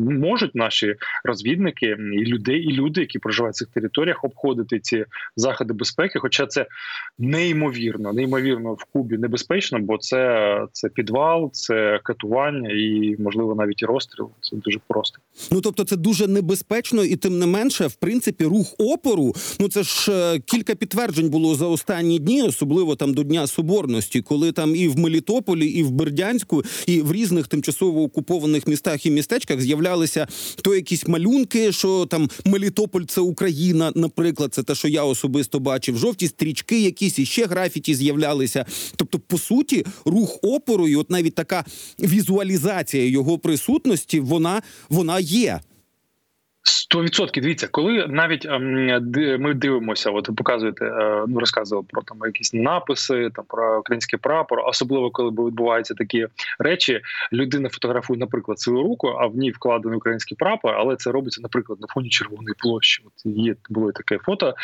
можуть 0.00 0.54
наші 0.54 0.94
розвідники 1.24 1.86
і 2.12 2.24
людей, 2.24 2.58
і 2.58 2.72
люди, 2.72 3.00
які 3.00 3.18
проживають 3.18 3.54
в 3.54 3.58
цих 3.58 3.68
територіях, 3.68 4.24
обходити 4.24 4.80
ці 4.80 5.04
заходи 5.36 5.74
безпеки. 5.74 6.18
Хоча 6.18 6.46
це 6.46 6.66
неймовірно, 7.18 8.12
неймовірно 8.12 8.72
в 8.72 8.84
Кубі 8.84 9.18
небезпечно, 9.18 9.78
бо 9.78 9.98
це, 9.98 10.66
це 10.72 10.88
підвал, 10.88 11.50
це 11.52 12.00
катування 12.02 12.70
і 12.70 13.16
можливо 13.18 13.54
навіть 13.54 13.82
і 13.82 13.86
розстріл. 13.86 14.30
Це 14.40 14.56
дуже 14.56 14.78
просто. 14.88 15.18
Ну 15.52 15.60
тобто, 15.60 15.84
це 15.84 15.96
дуже 15.96 16.26
небезпечно, 16.26 17.04
і 17.04 17.16
тим 17.16 17.38
не 17.38 17.46
менше, 17.46 17.86
в 17.86 17.94
принципі, 17.94 18.44
рух 18.44 18.74
опору. 18.78 19.34
Ну 19.60 19.68
це 19.68 19.82
ж 19.82 20.12
е, 20.12 20.38
кілька 20.38 20.74
підтверджень 20.74 21.30
було 21.30 21.54
за 21.54 21.66
останні 21.66 22.18
дні, 22.18 22.29
особливо 22.38 22.96
там 22.96 23.14
до 23.14 23.22
Дня 23.22 23.46
Соборності, 23.46 24.22
коли 24.22 24.52
там 24.52 24.76
і 24.76 24.88
в 24.88 24.98
Мелітополі, 24.98 25.66
і 25.66 25.82
в 25.82 25.90
Бердянську, 25.90 26.64
і 26.86 27.00
в 27.00 27.12
різних 27.12 27.48
тимчасово 27.48 28.02
окупованих 28.02 28.66
містах 28.66 29.06
і 29.06 29.10
містечках 29.10 29.60
з'являлися 29.60 30.26
то 30.62 30.74
якісь 30.74 31.08
малюнки, 31.08 31.72
що 31.72 32.06
там 32.06 32.30
Мелітополь 32.44 33.04
це 33.04 33.20
Україна, 33.20 33.92
наприклад, 33.94 34.54
це 34.54 34.62
те, 34.62 34.74
що 34.74 34.88
я 34.88 35.04
особисто 35.04 35.60
бачив. 35.60 35.98
Жовті 35.98 36.28
стрічки, 36.28 36.80
якісь 36.80 37.18
і 37.18 37.26
ще 37.26 37.46
графіті 37.46 37.94
з'являлися. 37.94 38.66
Тобто, 38.96 39.18
по 39.18 39.38
суті, 39.38 39.86
рух 40.04 40.38
опору, 40.42 40.88
і 40.88 40.96
от 40.96 41.10
навіть 41.10 41.34
така 41.34 41.64
візуалізація 42.00 43.04
його 43.06 43.38
присутності, 43.38 44.20
вона, 44.20 44.62
вона 44.88 45.20
є. 45.20 45.60
Сто 46.70 47.02
відсотків. 47.02 47.42
Дивіться, 47.42 47.68
коли 47.70 48.06
навіть 48.08 48.46
ем, 48.46 48.86
ми 49.40 49.54
дивимося, 49.54 50.10
от 50.10 50.28
ви 50.28 50.34
показуєте, 50.34 50.84
е, 50.84 51.24
ну 51.28 51.40
розказували 51.40 51.86
про 51.90 52.02
там 52.02 52.18
якісь 52.24 52.54
написи, 52.54 53.30
там 53.34 53.44
про 53.48 53.80
український 53.80 54.18
прапор, 54.18 54.60
особливо 54.66 55.10
коли 55.10 55.30
відбуваються 55.30 55.94
такі 55.94 56.26
речі. 56.58 57.00
Людина 57.32 57.68
фотографує, 57.68 58.20
наприклад, 58.20 58.60
свою 58.60 58.82
руку, 58.82 59.08
а 59.08 59.26
в 59.26 59.36
ній 59.36 59.50
вкладений 59.50 59.98
український 59.98 60.36
прапор, 60.36 60.74
але 60.74 60.96
це 60.96 61.10
робиться, 61.10 61.40
наприклад, 61.42 61.80
на 61.80 61.86
фоні 61.86 62.08
червоної 62.08 62.54
площі. 62.58 63.02
От 63.06 63.12
є 63.24 63.54
було 63.70 63.92
таке 63.92 64.18
фото. 64.18 64.48
Е, 64.48 64.54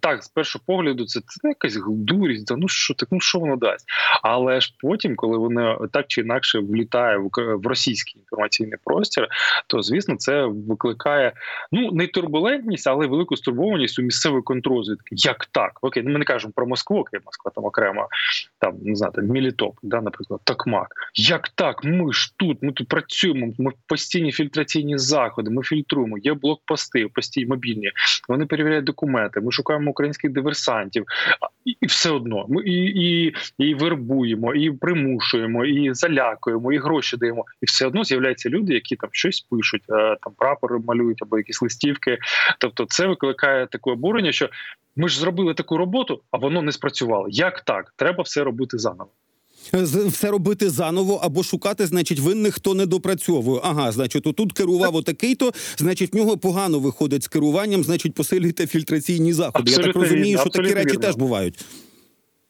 так, 0.00 0.24
з 0.24 0.28
першого 0.28 0.62
погляду, 0.66 1.06
це, 1.06 1.20
це 1.20 1.48
якась 1.48 1.78
дурість. 1.88 2.46
Да 2.46 2.56
ну 2.56 2.68
що 2.68 2.94
так, 2.94 3.08
ну 3.12 3.20
що 3.20 3.38
воно 3.38 3.56
дасть? 3.56 3.86
Але 4.22 4.60
ж 4.60 4.74
потім, 4.78 5.16
коли 5.16 5.38
воно 5.38 5.88
так 5.92 6.04
чи 6.08 6.20
інакше 6.20 6.58
влітає 6.58 7.18
в 7.36 7.66
російський 7.66 8.20
інформаційний 8.20 8.78
простір, 8.84 9.28
то 9.66 9.82
звісно 9.82 10.16
це 10.16 10.44
викликає 10.44 10.99
ну 11.72 11.92
не 11.92 12.06
турбулентність, 12.06 12.86
але 12.86 13.06
велику 13.06 13.36
стурбованість 13.36 13.98
у 13.98 14.02
місцевої 14.02 14.42
контрозвідки. 14.42 15.14
Як 15.18 15.46
так? 15.46 15.78
Окей, 15.82 16.02
ну 16.06 16.12
ми 16.12 16.18
не 16.18 16.24
кажемо 16.24 16.52
про 16.56 16.66
Москву, 16.66 16.98
окей, 16.98 17.20
Москва 17.24 17.52
там 17.54 17.64
окремо, 17.64 18.08
там 18.58 18.74
не 18.82 18.94
знаю, 18.94 19.12
Мілітоп, 19.16 19.78
да, 19.82 20.00
наприклад, 20.00 20.40
Токмак. 20.44 20.88
Як 21.14 21.48
так? 21.48 21.84
Ми 21.84 22.12
ж 22.12 22.32
тут, 22.36 22.62
ми 22.62 22.72
тут 22.72 22.88
працюємо. 22.88 23.52
Ми 23.58 23.72
постійні 23.86 24.32
фільтраційні 24.32 24.98
заходи, 24.98 25.50
ми 25.50 25.62
фільтруємо. 25.62 26.18
Є 26.18 26.34
блокпости, 26.34 27.08
постійні 27.14 27.46
мобільні. 27.46 27.90
Вони 28.28 28.46
перевіряють 28.46 28.84
документи. 28.84 29.40
Ми 29.40 29.52
шукаємо 29.52 29.90
українських 29.90 30.30
диверсантів, 30.32 31.04
і, 31.64 31.76
і 31.80 31.86
все 31.86 32.10
одно. 32.10 32.46
Ми 32.48 32.62
і, 32.62 32.84
і, 32.84 33.34
і 33.58 33.74
вербуємо, 33.74 34.54
і 34.54 34.70
примушуємо, 34.70 35.64
і 35.64 35.94
залякуємо, 35.94 36.72
і 36.72 36.78
гроші 36.78 37.16
даємо. 37.16 37.44
І 37.62 37.66
все 37.66 37.86
одно 37.86 38.04
з'являються 38.04 38.48
люди, 38.48 38.74
які 38.74 38.96
там 38.96 39.10
щось 39.12 39.40
пишуть, 39.40 39.82
е, 39.90 40.16
там 40.22 40.32
прапори 40.38 40.78
малюють 40.86 41.22
або 41.22 41.38
якісь 41.38 41.62
листівки. 41.62 42.18
Тобто, 42.58 42.86
це 42.88 43.06
викликає 43.06 43.66
таке 43.66 43.90
обурення, 43.90 44.32
що 44.32 44.48
ми 44.96 45.08
ж 45.08 45.20
зробили 45.20 45.54
таку 45.54 45.76
роботу, 45.76 46.22
а 46.30 46.38
воно 46.38 46.62
не 46.62 46.72
спрацювало. 46.72 47.26
Як 47.30 47.60
так? 47.60 47.94
Треба 47.96 48.22
все 48.22 48.44
робити 48.44 48.78
заново. 48.78 49.10
Все 50.06 50.30
робити 50.30 50.70
заново 50.70 51.20
або 51.22 51.42
шукати, 51.42 51.86
значить, 51.86 52.18
винних, 52.18 52.54
хто 52.54 52.74
не 52.74 52.86
допрацьовує. 52.86 53.60
Ага, 53.64 53.92
значить, 53.92 54.26
отут 54.26 54.52
керував 54.52 54.96
отакий-то, 54.96 55.52
значить, 55.78 56.12
в 56.12 56.16
нього 56.16 56.38
погано 56.38 56.78
виходить 56.78 57.22
з 57.22 57.28
керуванням, 57.28 57.84
значить, 57.84 58.14
посилюйте 58.14 58.66
фільтраційні 58.66 59.32
заходи. 59.32 59.70
Я 59.70 59.78
так 59.78 59.96
розумію, 59.96 60.24
вірно, 60.24 60.40
що 60.40 60.50
такі 60.50 60.74
речі 60.74 60.88
вірно. 60.88 61.00
теж 61.00 61.16
бувають. 61.16 61.64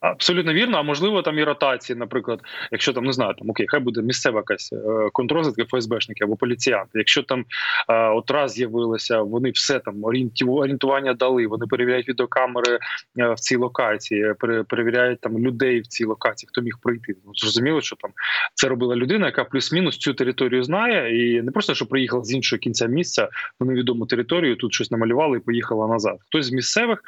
Абсолютно 0.01 0.53
вірно, 0.53 0.79
а 0.79 0.83
можливо 0.83 1.23
там 1.23 1.39
і 1.39 1.45
ротації, 1.45 1.99
наприклад, 1.99 2.41
якщо 2.73 2.93
там 2.93 3.05
не 3.05 3.13
знаю, 3.13 3.35
там 3.39 3.51
окей, 3.51 3.67
хай 3.69 3.81
буде 3.81 4.03
місцева 4.03 4.39
якась 4.39 4.73
е, 4.73 5.11
контррозвідка, 5.13 5.65
ФСБшники 5.65 6.25
або 6.25 6.37
поліціянти. 6.37 6.91
Якщо 6.95 7.23
там 7.23 7.45
е, 7.89 8.09
от 8.09 8.31
раз 8.31 8.53
з'явилися, 8.53 9.23
вони 9.23 9.51
все 9.51 9.79
там 9.79 10.05
орієнтування 10.05 11.15
дали, 11.15 11.47
вони 11.47 11.67
перевіряють 11.67 12.09
відеокамери 12.09 12.79
е, 13.19 13.33
в 13.33 13.41
цій 13.41 13.57
локації, 13.57 14.35
перевіряють 14.69 15.21
там 15.21 15.39
людей 15.39 15.81
в 15.81 15.87
цій 15.87 16.05
локації, 16.05 16.49
хто 16.49 16.61
міг 16.61 16.75
прийти. 16.83 17.15
Ну 17.27 17.33
зрозуміло, 17.35 17.81
що 17.81 17.97
там 17.97 18.11
це 18.55 18.69
робила 18.69 18.97
людина, 18.97 19.27
яка 19.27 19.45
плюс-мінус 19.45 19.99
цю 19.99 20.15
територію 20.15 20.65
знає, 20.65 21.29
і 21.37 21.43
не 21.43 21.53
просто 21.53 21.75
що 21.75 21.87
приїхала 21.87 22.25
з 22.25 22.33
іншого 22.33 22.61
кінця 22.61 22.87
місця 22.87 23.29
на 23.61 23.67
невідому 23.67 24.07
територію, 24.07 24.57
тут 24.57 24.75
щось 24.75 24.91
намалювали 24.91 25.37
і 25.37 25.41
поїхала 25.41 25.87
назад. 25.87 26.17
Хтось 26.29 26.47
з 26.47 26.53
місцевих 26.53 27.03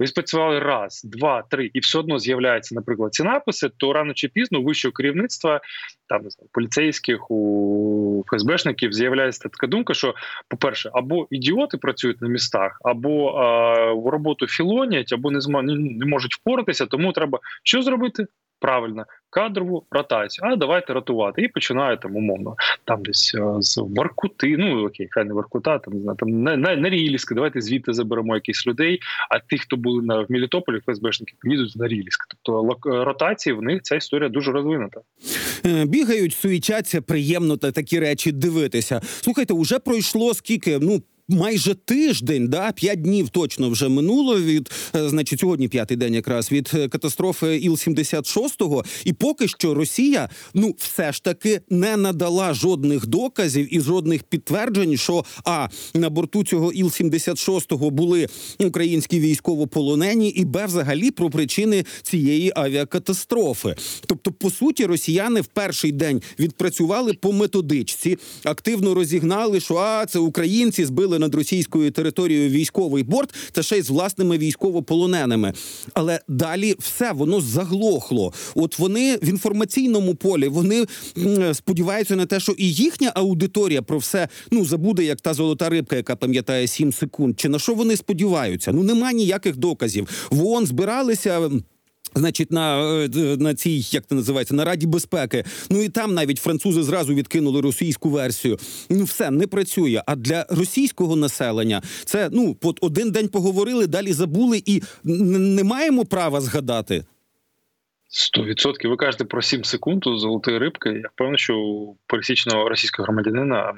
відпрацювали 0.00 0.58
раз, 0.58 1.02
два, 1.04 1.42
три, 1.42 1.70
і 1.74 1.80
все 1.80 1.98
одно 1.98 2.18
з'являються, 2.38 2.74
наприклад, 2.74 3.14
ці 3.14 3.22
написи, 3.22 3.68
то 3.76 3.92
рано 3.92 4.14
чи 4.14 4.28
пізно 4.28 4.62
вищого 4.62 4.92
керівництва, 4.92 5.60
там 6.08 6.22
не 6.22 6.30
знаю, 6.30 6.48
поліцейських, 6.52 7.30
у 7.30 8.24
ФСБшників 8.26 8.92
з'являється 8.92 9.48
така 9.48 9.66
думка, 9.66 9.94
що, 9.94 10.14
по-перше, 10.48 10.90
або 10.92 11.26
ідіоти 11.30 11.76
працюють 11.78 12.22
на 12.22 12.28
містах, 12.28 12.78
або 12.84 13.28
а, 13.28 13.92
в 13.92 14.06
роботу 14.06 14.46
філонять, 14.46 15.12
або 15.12 15.30
не 15.30 15.38
зма- 15.38 15.62
не, 15.62 16.06
можуть 16.06 16.34
впоратися, 16.34 16.86
тому 16.86 17.12
треба 17.12 17.38
що 17.64 17.82
зробити? 17.82 18.26
Правильно, 18.60 19.04
кадрову 19.30 19.86
ротацію. 19.90 20.48
А 20.48 20.56
давайте 20.56 20.92
ротувати. 20.92 21.42
І 21.42 21.48
починають 21.48 22.00
там 22.00 22.16
умовно. 22.16 22.54
Там 22.84 23.02
десь 23.02 23.34
е, 23.34 23.42
з 23.58 23.76
Воркути, 23.78 24.56
ну 24.58 24.86
окей, 24.86 25.08
хай 25.10 25.24
не 25.24 25.34
Воркута, 25.34 25.78
там 25.78 25.94
не 25.94 26.00
знаю, 26.00 26.16
там 26.16 26.42
на, 26.42 26.56
на, 26.56 26.76
на 26.76 26.90
Рілівське, 26.90 27.34
давайте 27.34 27.60
звідти 27.60 27.92
заберемо 27.92 28.34
якихось 28.34 28.66
людей. 28.66 29.00
А 29.30 29.38
тих, 29.38 29.62
хто 29.62 29.76
були 29.76 30.02
на 30.02 30.20
в 30.20 30.26
Мелітополі, 30.28 30.80
ФСБшники, 30.80 31.34
поїдуть 31.42 31.76
на 31.76 31.88
Рілівськ. 31.88 32.26
Тобто 32.28 32.62
лок- 32.62 33.04
ротації 33.04 33.52
в 33.52 33.62
них 33.62 33.82
ця 33.82 33.96
історія 33.96 34.28
дуже 34.28 34.52
розвинута. 34.52 35.00
Е, 35.66 35.84
Бігають, 35.86 36.34
суїчаться, 36.34 37.02
приємно 37.02 37.56
та 37.56 37.72
такі 37.72 38.00
речі 38.00 38.32
дивитися. 38.32 39.00
Слухайте, 39.04 39.54
уже 39.54 39.78
пройшло 39.78 40.34
скільки? 40.34 40.78
Ну. 40.78 41.02
Майже 41.30 41.74
тиждень, 41.74 42.48
да, 42.48 42.72
п'ять 42.72 43.02
днів 43.02 43.28
точно 43.28 43.70
вже 43.70 43.88
минуло 43.88 44.40
від, 44.40 44.70
е, 44.96 45.08
значить, 45.08 45.40
сьогодні 45.40 45.68
п'ятий 45.68 45.96
день 45.96 46.14
якраз 46.14 46.52
від 46.52 46.70
е, 46.74 46.88
катастрофи 46.88 47.46
Іл-76, 47.46 48.84
і 49.04 49.12
поки 49.12 49.48
що 49.48 49.74
Росія, 49.74 50.28
ну, 50.54 50.74
все 50.78 51.12
ж 51.12 51.22
таки 51.22 51.60
не 51.70 51.96
надала 51.96 52.54
жодних 52.54 53.06
доказів 53.06 53.74
і 53.74 53.80
жодних 53.80 54.22
підтверджень, 54.22 54.96
що 54.96 55.24
а 55.44 55.68
на 55.94 56.10
борту 56.10 56.44
цього 56.44 56.72
Іл-76 56.72 57.90
були 57.90 58.28
українські 58.58 59.20
військовополонені, 59.20 60.28
і 60.28 60.44
б 60.44 60.66
взагалі 60.66 61.10
про 61.10 61.30
причини 61.30 61.84
цієї 62.02 62.52
авіакатастрофи. 62.56 63.74
Тобто, 64.06 64.32
по 64.32 64.50
суті, 64.50 64.86
росіяни 64.86 65.40
в 65.40 65.46
перший 65.46 65.92
день 65.92 66.22
відпрацювали 66.38 67.12
по 67.12 67.32
методичці, 67.32 68.18
активно 68.44 68.94
розігнали, 68.94 69.60
що 69.60 69.76
а 69.76 70.06
це 70.06 70.18
українці 70.18 70.84
збили 70.84 71.17
над 71.18 71.34
російською 71.34 71.90
територією 71.90 72.50
військовий 72.50 73.02
борт, 73.02 73.34
та 73.52 73.62
ще 73.62 73.78
й 73.78 73.82
з 73.82 73.90
власними 73.90 74.38
військовополоненими. 74.38 75.52
Але 75.94 76.20
далі 76.28 76.74
все 76.78 77.12
воно 77.12 77.40
заглохло. 77.40 78.32
От 78.54 78.78
вони 78.78 79.16
в 79.16 79.28
інформаційному 79.28 80.14
полі 80.14 80.48
вони 80.48 80.86
сподіваються 81.52 82.16
на 82.16 82.26
те, 82.26 82.40
що 82.40 82.52
і 82.52 82.72
їхня 82.72 83.12
аудиторія 83.14 83.82
про 83.82 83.98
все 83.98 84.28
ну 84.50 84.64
забуде, 84.64 85.04
як 85.04 85.20
та 85.20 85.34
золота 85.34 85.68
рибка, 85.68 85.96
яка 85.96 86.16
пам'ятає 86.16 86.66
7 86.66 86.92
секунд. 86.92 87.40
Чи 87.40 87.48
на 87.48 87.58
що 87.58 87.74
вони 87.74 87.96
сподіваються? 87.96 88.72
Ну 88.72 88.82
нема 88.82 89.12
ніяких 89.12 89.56
доказів. 89.56 90.08
В 90.30 90.46
ООН 90.46 90.66
збиралися. 90.66 91.50
Значить, 92.14 92.52
на 92.52 92.94
е, 93.04 93.36
на 93.38 93.54
цій, 93.54 93.86
як 93.90 94.06
це 94.08 94.14
називається, 94.14 94.54
на 94.54 94.64
Раді 94.64 94.86
безпеки. 94.86 95.44
Ну 95.70 95.82
і 95.82 95.88
там 95.88 96.14
навіть 96.14 96.38
французи 96.38 96.82
зразу 96.82 97.14
відкинули 97.14 97.60
російську 97.60 98.10
версію. 98.10 98.58
Ну 98.90 99.04
все 99.04 99.30
не 99.30 99.46
працює. 99.46 100.02
А 100.06 100.16
для 100.16 100.46
російського 100.48 101.16
населення 101.16 101.82
це 102.04 102.28
ну 102.32 102.56
от 102.62 102.78
один 102.80 103.10
день 103.10 103.28
поговорили, 103.28 103.86
далі 103.86 104.12
забули, 104.12 104.62
і 104.66 104.82
не 105.04 105.64
маємо 105.64 106.04
права 106.04 106.40
згадати. 106.40 107.04
Сто 108.10 108.44
відсотків 108.44 108.90
ви 108.90 108.96
кажете 108.96 109.24
про 109.24 109.42
7 109.42 109.64
секунд 109.64 110.06
у 110.06 110.18
золотої 110.18 110.58
рибки. 110.58 110.90
Я 110.90 111.08
впевнений, 111.12 111.38
що 111.38 111.58
у 111.58 111.96
пересічного 112.06 112.68
російського 112.68 113.04
громадянина 113.04 113.70
е, 113.70 113.74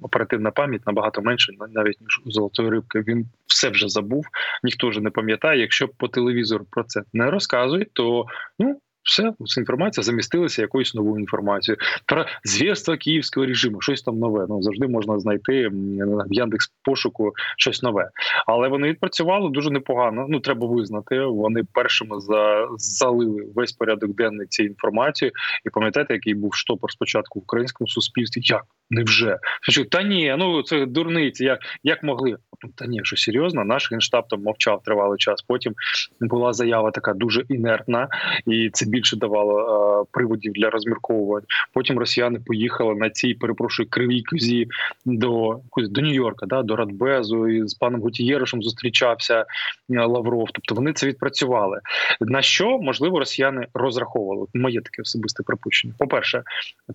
оперативна 0.00 0.50
пам'ять 0.50 0.86
набагато 0.86 1.22
менше, 1.22 1.52
навіть 1.70 2.00
ніж 2.00 2.20
у 2.24 2.30
золотої 2.30 2.70
рибки. 2.70 3.00
Він 3.00 3.26
все 3.46 3.68
вже 3.68 3.88
забув, 3.88 4.26
ніхто 4.62 4.88
вже 4.88 5.00
не 5.00 5.10
пам'ятає. 5.10 5.60
Якщо 5.60 5.88
по 5.88 6.08
телевізору 6.08 6.66
про 6.70 6.84
це 6.84 7.02
не 7.12 7.30
розказують, 7.30 7.92
то 7.92 8.26
ну 8.58 8.80
все, 9.04 9.32
ця 9.46 9.60
інформація 9.60 10.04
замістилася 10.04 10.62
якоюсь 10.62 10.94
новою 10.94 11.20
інформацією 11.20 11.78
про 12.06 12.26
звірства 12.44 12.96
київського 12.96 13.46
режиму, 13.46 13.80
щось 13.80 14.02
там 14.02 14.18
нове. 14.18 14.46
Ну 14.48 14.62
завжди 14.62 14.88
можна 14.88 15.18
знайти 15.18 15.68
в 15.68 16.26
Яндекс 16.30 16.72
пошуку 16.82 17.32
щось 17.58 17.82
нове, 17.82 18.10
але 18.46 18.68
вони 18.68 18.88
відпрацювали 18.88 19.50
дуже 19.50 19.70
непогано. 19.70 20.26
Ну 20.28 20.40
треба 20.40 20.66
визнати. 20.66 21.20
Вони 21.20 21.62
першими 21.72 22.20
за 22.20 22.68
залили 22.76 23.42
весь 23.54 23.72
порядок 23.72 24.14
денний 24.14 24.46
цією 24.46 24.70
інформацією. 24.70 25.32
І 25.66 25.70
пам'ятаєте, 25.70 26.14
який 26.14 26.34
був 26.34 26.54
штопор 26.54 26.92
спочатку 26.92 27.38
в 27.38 27.42
українському 27.42 27.88
суспільстві? 27.88 28.40
Як 28.44 28.62
невже 28.90 29.38
та 29.90 30.02
ні, 30.02 30.34
ну 30.38 30.62
це 30.62 30.86
дурниці. 30.86 31.44
Як 31.44 31.58
як 31.82 32.02
могли? 32.02 32.36
Та 32.74 32.86
ні, 32.86 33.00
що 33.02 33.16
серйозно, 33.16 33.64
наш 33.64 33.90
генштаб 33.90 34.28
там 34.28 34.42
мовчав 34.42 34.82
тривалий 34.84 35.18
час. 35.18 35.42
Потім 35.42 35.74
була 36.20 36.52
заява 36.52 36.90
така 36.90 37.12
дуже 37.12 37.44
інертна, 37.48 38.08
і 38.46 38.70
це 38.72 38.86
більше 38.94 39.16
давало 39.16 39.58
е, 39.60 40.06
приводів 40.10 40.52
для 40.52 40.70
розмірковувань. 40.70 41.42
Потім 41.72 41.98
росіяни 41.98 42.40
поїхали 42.46 42.94
на 42.94 43.10
цій 43.10 43.34
перепрошую 43.34 43.88
кривій 43.90 44.22
кузі 44.22 44.68
до 45.04 45.60
до 45.76 46.00
Нью-Йорка, 46.00 46.46
да 46.46 46.62
до 46.62 46.76
Радбезу 46.76 47.48
і 47.48 47.68
з 47.68 47.74
паном 47.74 48.00
Гутієришем 48.00 48.62
зустрічався 48.62 49.40
е, 49.90 50.06
Лавров. 50.06 50.48
Тобто 50.52 50.74
вони 50.74 50.92
це 50.92 51.06
відпрацювали. 51.06 51.80
На 52.20 52.42
що 52.42 52.78
можливо 52.78 53.18
росіяни 53.18 53.66
розраховували? 53.74 54.46
Моє 54.54 54.80
таке 54.80 55.02
особисте 55.02 55.42
припущення. 55.42 55.94
По 55.98 56.06
перше, 56.06 56.42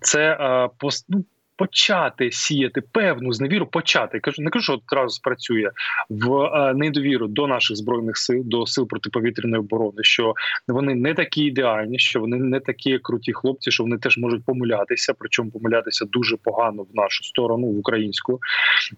це 0.00 0.38
е, 0.40 0.68
ну, 1.08 1.24
почати 1.60 2.32
сіяти 2.32 2.80
певну 2.80 3.32
зневіру, 3.32 3.66
почати 3.66 4.20
кажу, 4.20 4.42
не 4.42 4.50
кажу, 4.50 4.62
що 4.62 4.72
одразу 4.72 5.14
спрацює 5.14 5.70
в 6.10 6.32
е, 6.32 6.74
недовіру 6.74 7.26
до 7.28 7.46
наших 7.46 7.76
збройних 7.76 8.16
сил, 8.16 8.42
до 8.44 8.66
сил 8.66 8.88
протиповітряної 8.88 9.60
оборони, 9.60 10.02
що 10.02 10.34
вони 10.68 10.94
не 10.94 11.14
такі 11.14 11.44
ідеальні, 11.44 11.98
що 11.98 12.20
вони 12.20 12.36
не 12.36 12.60
такі 12.60 12.98
круті 12.98 13.32
хлопці, 13.32 13.70
що 13.70 13.82
вони 13.82 13.98
теж 13.98 14.18
можуть 14.18 14.44
помилятися, 14.44 15.14
причому 15.18 15.50
помилятися 15.50 16.04
дуже 16.04 16.36
погано 16.36 16.82
в 16.82 16.94
нашу 16.94 17.24
сторону, 17.24 17.66
в 17.66 17.78
українську. 17.78 18.40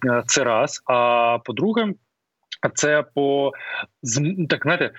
Е, 0.06 0.22
це 0.26 0.44
раз. 0.44 0.82
А 0.86 1.38
по-друге, 1.44 1.94
це 2.74 3.04
по 3.14 3.52
так 4.48 4.62
знаєте, 4.62 4.90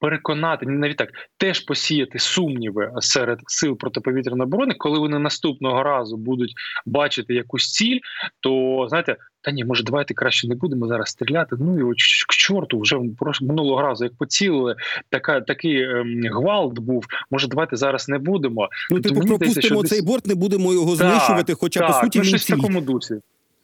переконати 0.00 0.66
навіть 0.66 0.96
так 0.96 1.08
теж 1.36 1.60
посіяти 1.60 2.18
сумніви 2.18 2.92
серед 3.00 3.38
сил 3.46 3.76
протиповітряної 3.76 4.42
оборони, 4.42 4.74
коли 4.78 4.98
вони 4.98 5.18
наступного 5.18 5.82
разу 5.82 6.16
будуть 6.16 6.54
бачити 6.86 7.34
якусь 7.34 7.72
ціль, 7.72 7.98
то 8.40 8.86
знаєте. 8.88 9.16
Та 9.40 9.50
ні, 9.50 9.64
може, 9.64 9.84
давайте 9.84 10.14
краще 10.14 10.48
не 10.48 10.54
будемо 10.54 10.86
зараз 10.86 11.08
стріляти. 11.08 11.56
Ну 11.60 11.90
і 11.90 11.94
к 12.28 12.34
чорту, 12.34 12.80
вже 12.80 12.96
минулого 13.40 13.82
разу, 13.82 14.04
як 14.04 14.14
поцілили, 14.16 14.76
така 15.08 15.40
такий 15.40 15.82
ем, 15.82 16.22
гвалт 16.32 16.78
був. 16.78 17.06
Може, 17.30 17.48
давайте 17.48 17.76
зараз 17.76 18.08
не 18.08 18.18
будемо. 18.18 18.68
Ну 18.90 19.00
типу, 19.00 19.20
пропустимо 19.20 19.84
цей 19.84 20.02
борт, 20.02 20.26
не 20.26 20.34
будемо 20.34 20.72
його 20.72 20.96
знищувати. 20.96 21.54
Хоча 21.54 21.80
так, 21.80 21.88
по 21.88 22.06
суті 22.06 22.18
ну, 22.18 22.24
він 22.24 22.28
щось 22.28 22.50
в 22.50 22.56
такому 22.56 22.80
дусі. 22.80 23.20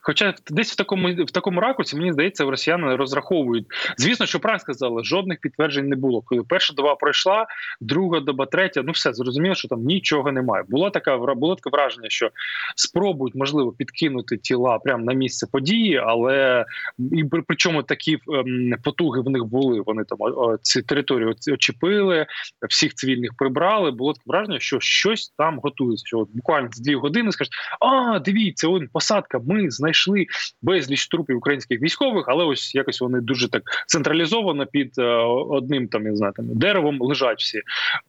Хоча 0.06 0.34
десь 0.50 0.72
в 0.72 0.76
такому 0.76 1.08
в 1.24 1.30
такому 1.30 1.60
ракурсі, 1.60 1.96
мені 1.96 2.12
здається, 2.12 2.44
росіяни 2.44 2.96
розраховують. 2.96 3.66
Звісно, 3.98 4.26
що 4.26 4.40
правильно 4.40 4.60
сказали, 4.60 5.04
жодних 5.04 5.40
підтверджень 5.40 5.88
не 5.88 5.96
було. 5.96 6.22
Коли 6.22 6.42
перша 6.42 6.74
доба 6.74 6.94
пройшла, 6.94 7.46
друга 7.80 8.20
доба, 8.20 8.46
третя, 8.46 8.82
ну 8.82 8.92
все 8.92 9.12
зрозуміло, 9.12 9.54
що 9.54 9.68
там 9.68 9.80
нічого 9.80 10.32
немає. 10.32 10.64
Було 10.68 10.90
така 10.90 11.16
було 11.16 11.54
таке 11.54 11.70
враження, 11.70 12.08
що 12.10 12.30
спробують 12.76 13.34
можливо 13.34 13.72
підкинути 13.72 14.36
тіла 14.36 14.78
прямо 14.78 15.04
на 15.04 15.12
місце 15.12 15.46
події, 15.52 15.96
але 15.96 16.64
і 17.12 17.24
причому 17.46 17.82
такі 17.82 18.18
ем, 18.32 18.74
потуги 18.82 19.20
в 19.20 19.30
них 19.30 19.44
були. 19.44 19.80
Вони 19.80 20.04
там 20.04 20.18
ці 20.62 20.82
території 20.82 21.34
очепили, 21.52 22.26
всіх 22.68 22.94
цивільних 22.94 23.30
прибрали. 23.38 23.90
Було 23.90 24.12
таке 24.12 24.24
враження, 24.26 24.60
що 24.60 24.80
щось 24.80 25.32
там 25.38 25.58
готується. 25.62 26.06
Що 26.06 26.18
от 26.18 26.28
буквально 26.34 26.68
з 26.72 26.80
дві 26.80 26.94
години 26.94 27.32
скажуть, 27.32 27.54
а 27.80 28.18
дивіться, 28.18 28.68
он 28.68 28.88
посадка. 28.92 29.40
Ми 29.46 29.70
знайшли 29.70 29.93
знайшли 29.94 30.26
безліч 30.62 31.08
трупів 31.08 31.36
українських 31.36 31.82
військових, 31.82 32.24
але 32.28 32.44
ось 32.44 32.74
якось 32.74 33.00
вони 33.00 33.20
дуже 33.20 33.48
так 33.48 33.62
централізовано 33.86 34.66
під 34.66 34.98
е, 34.98 35.02
одним 35.48 35.88
там 35.88 36.06
я 36.06 36.16
знаю, 36.16 36.32
там, 36.36 36.46
деревом 36.48 37.00
лежать 37.00 37.38
всі. 37.38 37.62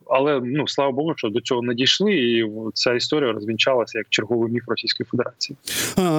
Але 0.08 0.42
ну 0.44 0.68
слава 0.68 0.92
Богу, 0.92 1.14
що 1.16 1.30
до 1.30 1.42
цього 1.42 1.62
не 1.62 1.74
дійшли, 1.74 2.14
і 2.14 2.46
ця 2.74 2.94
історія 2.94 3.32
розвінчалася 3.32 3.98
як 3.98 4.08
черговий 4.10 4.52
міф 4.52 4.64
Російської 4.68 5.08
Федерації. 5.12 5.58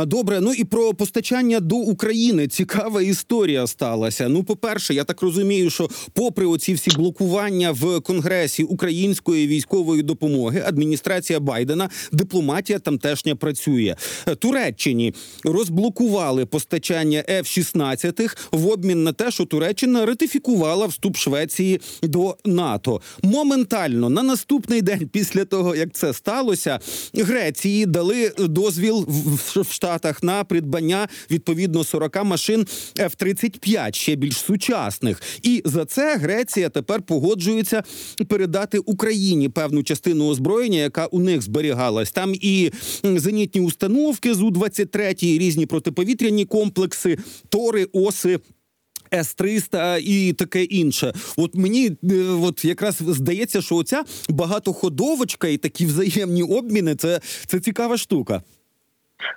Добре, 0.06 0.40
ну 0.40 0.52
і 0.52 0.64
про 0.64 0.94
постачання 0.94 1.60
до 1.60 1.76
України 1.76 2.48
цікава 2.48 3.02
історія 3.02 3.66
сталася. 3.66 4.28
Ну, 4.28 4.44
по 4.44 4.56
перше, 4.56 4.94
я 4.94 5.04
так 5.04 5.22
розумію, 5.22 5.70
що 5.70 5.88
попри 6.12 6.46
оці 6.46 6.74
всі 6.74 6.90
блокування 6.96 7.72
в 7.72 8.00
конгресі 8.00 8.64
української 8.64 9.46
військової 9.46 10.02
допомоги, 10.02 10.62
адміністрація 10.66 11.40
Байдена, 11.40 11.88
дипломатія 12.12 12.78
тамтешня 12.78 13.36
працює 13.36 13.96
Туреччині 14.38 15.14
розблокували 15.56 16.46
постачання 16.46 17.24
F-16 17.28 18.36
в 18.52 18.68
обмін 18.68 19.04
на 19.04 19.12
те, 19.12 19.30
що 19.30 19.44
Туреччина 19.44 20.06
ратифікувала 20.06 20.86
вступ 20.86 21.16
Швеції 21.16 21.80
до 22.02 22.36
НАТО. 22.44 23.00
Моментально 23.22 24.10
на 24.10 24.22
наступний 24.22 24.82
день 24.82 25.08
після 25.12 25.44
того, 25.44 25.76
як 25.76 25.92
це 25.92 26.12
сталося, 26.12 26.80
Греції 27.14 27.86
дали 27.86 28.32
дозвіл 28.38 29.06
в 29.44 29.72
Штатах 29.72 30.22
на 30.22 30.44
придбання 30.44 31.08
відповідно 31.30 31.84
40 31.84 32.24
машин 32.24 32.66
F-35, 32.96 33.94
ще 33.94 34.16
більш 34.16 34.36
сучасних. 34.36 35.22
І 35.42 35.62
за 35.64 35.84
це 35.84 36.16
Греція 36.16 36.68
тепер 36.68 37.02
погоджується 37.02 37.82
передати 38.28 38.78
Україні 38.78 39.48
певну 39.48 39.82
частину 39.82 40.28
озброєння, 40.28 40.78
яка 40.78 41.06
у 41.06 41.20
них 41.20 41.42
зберігалась. 41.42 42.12
Там 42.12 42.32
і 42.34 42.72
зенітні 43.02 43.60
установки 43.60 44.34
з 44.34 44.40
У-23, 44.40 45.38
різні 45.38 45.45
протиповітряні 45.66 46.44
комплекси, 46.44 47.18
тори, 47.48 47.86
оси. 47.92 48.38
С-300 49.14 49.98
і 49.98 50.32
таке 50.32 50.64
інше. 50.64 51.14
От 51.36 51.54
мені 51.54 51.90
е, 52.10 52.14
от 52.22 52.64
якраз 52.64 52.96
здається, 53.00 53.62
що 53.62 53.76
оця 53.76 54.04
багатоходовочка 54.28 55.48
і 55.48 55.56
такі 55.56 55.86
взаємні 55.86 56.42
обміни 56.42 56.94
це, 56.94 57.20
це 57.46 57.60
цікава 57.60 57.96
штука. 57.96 58.42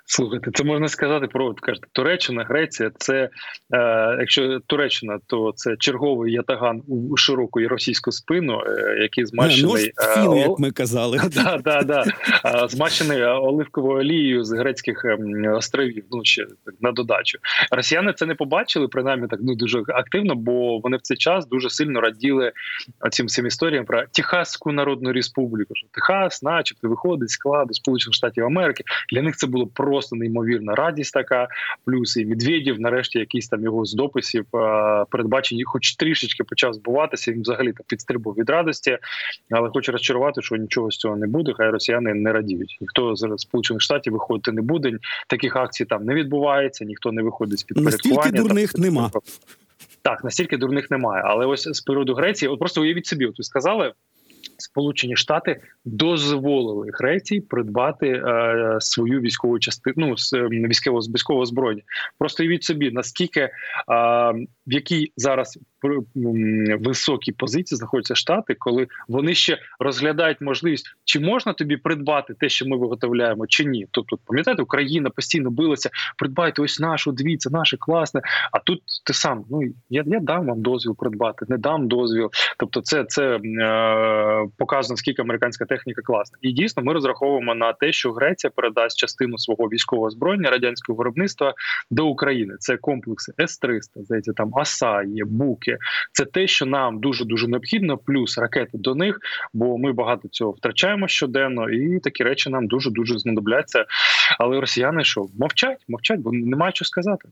Слухайте, 0.06 0.52
це 0.54 0.64
можна 0.64 0.88
сказати 0.88 1.28
про 1.28 1.54
кажете, 1.54 1.88
Туреччина, 1.92 2.44
Греція. 2.44 2.92
Це 2.98 3.30
е, 3.74 4.18
якщо 4.20 4.60
Туреччина, 4.60 5.20
то 5.28 5.54
це 5.56 5.76
черговий 5.80 6.34
ятаган 6.34 6.82
у 6.88 7.18
широку 7.18 7.60
російську 7.60 8.12
спину, 8.12 8.62
е, 8.68 8.98
який 9.02 9.26
змащений 9.26 9.94
Не, 10.18 10.24
ну, 10.24 10.36
е, 10.36 10.40
як 10.40 10.60
ми 10.60 10.72
казали. 10.72 11.20
Да, 11.34 11.58
да, 11.64 11.82
да, 11.82 12.04
е, 12.46 12.68
змащений 12.68 13.24
оливковою 13.24 14.00
олією 14.00 14.44
з 14.44 14.52
грецьких 14.52 15.06
ем, 15.06 15.54
островів. 15.54 16.04
Ну 16.12 16.24
ще 16.24 16.48
на 16.82 16.92
додачу. 16.92 17.38
Росіяни 17.72 18.14
це 18.14 18.26
не 18.26 18.36
побачили, 18.36 18.88
принаймні 18.88 19.28
так 19.28 19.40
ну 19.44 19.56
дуже 19.56 19.84
активно, 19.88 20.36
бо 20.36 20.80
вони 20.80 20.98
в 20.98 21.02
цей 21.02 21.18
час 21.18 21.48
дуже 21.48 21.70
сильно 21.70 22.02
раділи 22.02 22.52
цим 23.12 23.26
всім 23.26 23.46
історіям 23.46 23.86
про 23.86 24.04
Техасську 24.12 24.72
Народну 24.72 25.14
Республіку. 25.14 25.76
Що 25.76 25.88
Техас, 25.92 26.44
начебто, 26.44 26.90
виходить 26.90 27.30
з 27.30 27.34
складу 27.34 27.74
Сполучених 27.74 28.14
Штатів 28.14 28.46
Америки. 28.46 28.84
Для 29.12 29.22
них 29.22 29.36
це 29.36 29.48
було 29.48 29.69
просто 29.74 30.16
неймовірна 30.16 30.76
радість. 30.76 31.14
Така 31.14 31.48
плюс 31.86 32.18
і 32.18 32.26
Медведєв, 32.26 32.80
нарешті, 32.80 33.20
якийсь 33.20 33.48
там 33.48 33.64
його 33.64 33.86
з 33.86 33.94
дописів 33.94 34.46
передбачені, 35.10 35.64
хоч 35.64 35.96
трішечки 35.96 36.44
почав 36.44 36.74
збуватися. 36.74 37.32
Він 37.32 37.42
взагалі 37.42 37.74
так 37.74 37.86
підстрибував 37.88 38.38
від 38.38 38.50
радості, 38.50 38.98
але 39.52 39.70
хочу 39.70 39.92
розчарувати, 39.92 40.42
що 40.42 40.56
нічого 40.56 40.92
з 40.92 40.98
цього 40.98 41.16
не 41.16 41.28
буде. 41.28 41.54
Хай 41.58 41.70
росіяни 41.70 42.14
не 42.14 42.34
радіють. 42.34 42.78
Ніхто 42.82 43.16
з 43.16 43.34
сполучених 43.38 43.82
штатів 43.82 44.14
виходити 44.14 44.52
не 44.52 44.62
буде. 44.62 44.98
Таких 45.28 45.56
акцій 45.56 45.86
там 45.86 46.06
не 46.06 46.14
відбувається, 46.14 46.86
ніхто 46.86 47.12
не 47.12 47.22
виходить 47.22 47.60
з 47.60 47.64
підпорядкування. 47.64 48.18
Настільки 48.18 48.44
дурних 48.44 48.74
там, 48.74 48.82
нема. 48.82 49.12
Так, 50.02 50.24
настільки 50.24 50.58
дурних 50.58 50.92
немає. 50.92 51.24
Але 51.26 51.46
ось 51.46 51.68
з 51.68 51.82
приводу 51.82 52.14
Греції, 52.14 52.50
от 52.50 52.60
просто 52.60 52.82
уявіть 52.82 53.06
собі, 53.06 53.26
от 53.26 53.38
ви 53.38 53.44
сказали. 53.44 53.94
Сполучені 54.62 55.16
Штати 55.16 55.62
дозволили 55.86 56.92
Греції 56.94 57.42
придбати 57.42 58.08
е, 58.08 58.78
свою 58.80 59.22
військову 59.22 59.60
частину 59.60 59.94
ну, 59.96 60.14
військово 60.68 61.00
військового 61.00 61.46
зброєння. 61.46 61.84
Просто 62.20 62.44
уявіть 62.44 62.64
собі, 62.64 62.92
наскільки 62.92 63.40
е, 63.40 63.52
в 64.68 64.74
якій 64.74 65.14
зараз 65.18 65.60
високій 66.80 67.32
позиції 67.32 67.78
знаходяться 67.78 68.16
штати, 68.16 68.56
коли 68.60 68.88
вони 69.08 69.34
ще 69.34 69.58
розглядають 69.80 70.42
можливість, 70.42 70.86
чи 71.06 71.20
можна 71.20 71.54
тобі 71.54 71.78
придбати 71.78 72.34
те, 72.34 72.50
що 72.50 72.66
ми 72.66 72.78
виготовляємо, 72.78 73.48
чи 73.48 73.66
ні. 73.66 73.88
Тобто, 73.92 74.18
пам'ятаєте, 74.26 74.64
Україна 74.64 75.10
постійно 75.10 75.52
билася, 75.52 75.90
придбайте 76.18 76.62
ось 76.62 76.80
нашу, 76.80 77.12
дивіться, 77.12 77.50
наше 77.50 77.78
класне. 77.78 78.22
А 78.52 78.60
тут 78.60 78.82
ти 79.06 79.14
сам 79.14 79.46
ну 79.50 79.62
я, 79.90 80.04
я 80.06 80.20
дам 80.20 80.48
вам 80.48 80.62
дозвіл 80.62 80.96
придбати, 80.96 81.46
не 81.50 81.58
дам 81.58 81.88
дозвіл. 81.88 82.30
Тобто, 82.58 82.82
це 82.82 83.06
це 83.08 83.36
е, 83.36 84.48
показано, 84.58 84.98
скільки 84.98 85.22
американська 85.22 85.66
техніка 85.66 86.02
класна. 86.02 86.38
І 86.42 86.52
дійсно, 86.52 86.84
ми 86.84 86.94
розраховуємо 86.94 87.56
на 87.56 87.74
те, 87.74 87.92
що 87.92 88.12
Греція 88.12 88.52
передасть 88.56 88.98
частину 88.98 89.38
свого 89.38 89.68
військового 89.68 90.08
озброєння 90.08 90.50
радянського 90.50 90.98
виробництва 90.98 91.54
до 91.92 92.08
України. 92.08 92.56
Це 92.60 92.78
комплекси 92.78 93.34
С-300, 93.40 93.80
здається, 93.96 94.34
там 94.34 94.52
АСА 94.56 95.04
є, 95.04 95.26
Буки. 95.70 95.84
Це 96.12 96.26
те, 96.26 96.48
що 96.48 96.66
нам 96.66 97.00
дуже 97.00 97.26
дуже 97.26 97.48
необхідно, 97.48 97.98
плюс 97.98 98.38
ракети 98.38 98.72
до 98.74 98.96
них, 98.96 99.20
бо 99.54 99.78
ми 99.78 99.94
багато 99.94 100.28
цього 100.28 100.52
втрачаємо 100.52 101.08
щоденно, 101.08 101.70
і 101.70 102.00
такі 102.00 102.24
речі 102.24 102.50
нам 102.50 102.68
дуже 102.68 102.92
дуже 102.92 103.20
знадобляться. 103.20 103.86
Але 104.40 104.60
росіяни 104.60 105.04
що 105.04 105.26
мовчать, 105.40 105.86
мовчать, 105.88 106.20
бо 106.20 106.32
немає 106.32 106.72
що 106.76 106.86
сказати. 106.86 107.30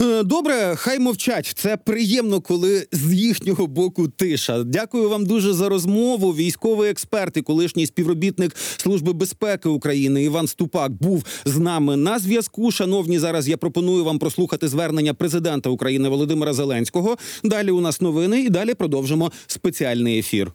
Е, 0.00 0.22
Добре, 0.22 0.74
хай 0.76 0.98
мовчать. 0.98 1.52
Це 1.56 1.76
приємно, 1.76 2.40
коли 2.40 2.86
з 2.92 3.12
їхнього 3.12 3.66
боку 3.66 4.08
тиша. 4.08 4.62
Дякую 4.62 5.10
вам 5.10 5.26
дуже 5.26 5.52
за 5.52 5.68
розмову. 5.68 6.32
Військовий 6.32 6.90
експерт 6.90 7.36
і 7.36 7.42
колишній 7.42 7.86
співробітник 7.86 8.56
Служби 8.76 9.12
безпеки 9.12 9.68
України 9.68 10.24
Іван 10.24 10.46
Ступак 10.46 10.92
був 10.92 11.24
з 11.44 11.58
нами 11.58 11.96
на 11.96 12.18
зв'язку. 12.18 12.70
Шановні, 12.70 13.18
зараз 13.18 13.48
я 13.48 13.56
пропоную 13.56 14.04
вам 14.04 14.18
прослухати 14.18 14.68
звернення 14.68 15.14
президента 15.14 15.70
України 15.70 16.08
Володимира 16.08 16.52
Зеленського. 16.52 17.16
Далі 17.44 17.70
у 17.70 17.80
нас 17.80 18.00
новини, 18.00 18.40
і 18.40 18.48
далі 18.48 18.74
продовжимо 18.74 19.32
спеціальний 19.46 20.18
ефір. 20.18 20.52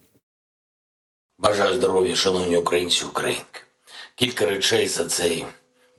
Бажаю 1.39 1.75
здоров'я, 1.75 2.15
шановні 2.15 2.57
українці 2.57 3.05
українки. 3.05 3.61
Кілька 4.15 4.45
речей 4.45 4.87
за 4.87 5.05
цей 5.05 5.45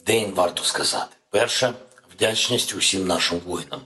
день 0.07 0.33
варто 0.35 0.64
сказати. 0.64 1.16
Перше 1.31 1.72
вдячність 2.16 2.74
усім 2.74 3.07
нашим 3.07 3.40
воїнам, 3.46 3.81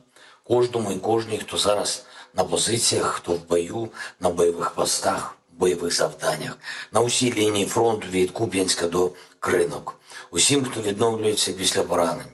кожному 0.45 0.93
і 0.93 0.97
кожній, 0.97 1.38
хто 1.38 1.59
зараз 1.59 2.05
на 2.35 2.45
позиціях, 2.45 3.07
хто 3.07 3.33
в 3.33 3.49
бою, 3.49 3.88
на 4.21 4.31
бойових 4.31 4.71
постах, 4.71 5.37
бойових 5.53 5.95
завданнях, 5.95 6.59
на 6.93 7.01
усій 7.01 7.33
лінії 7.33 7.67
фронту 7.67 8.09
від 8.09 8.31
Куп'янська 8.31 8.87
до 8.87 9.11
Кринок, 9.41 9.95
усім, 10.31 10.64
хто 10.64 10.81
відновлюється 10.81 11.53
після 11.53 11.83
поранень. 11.83 12.27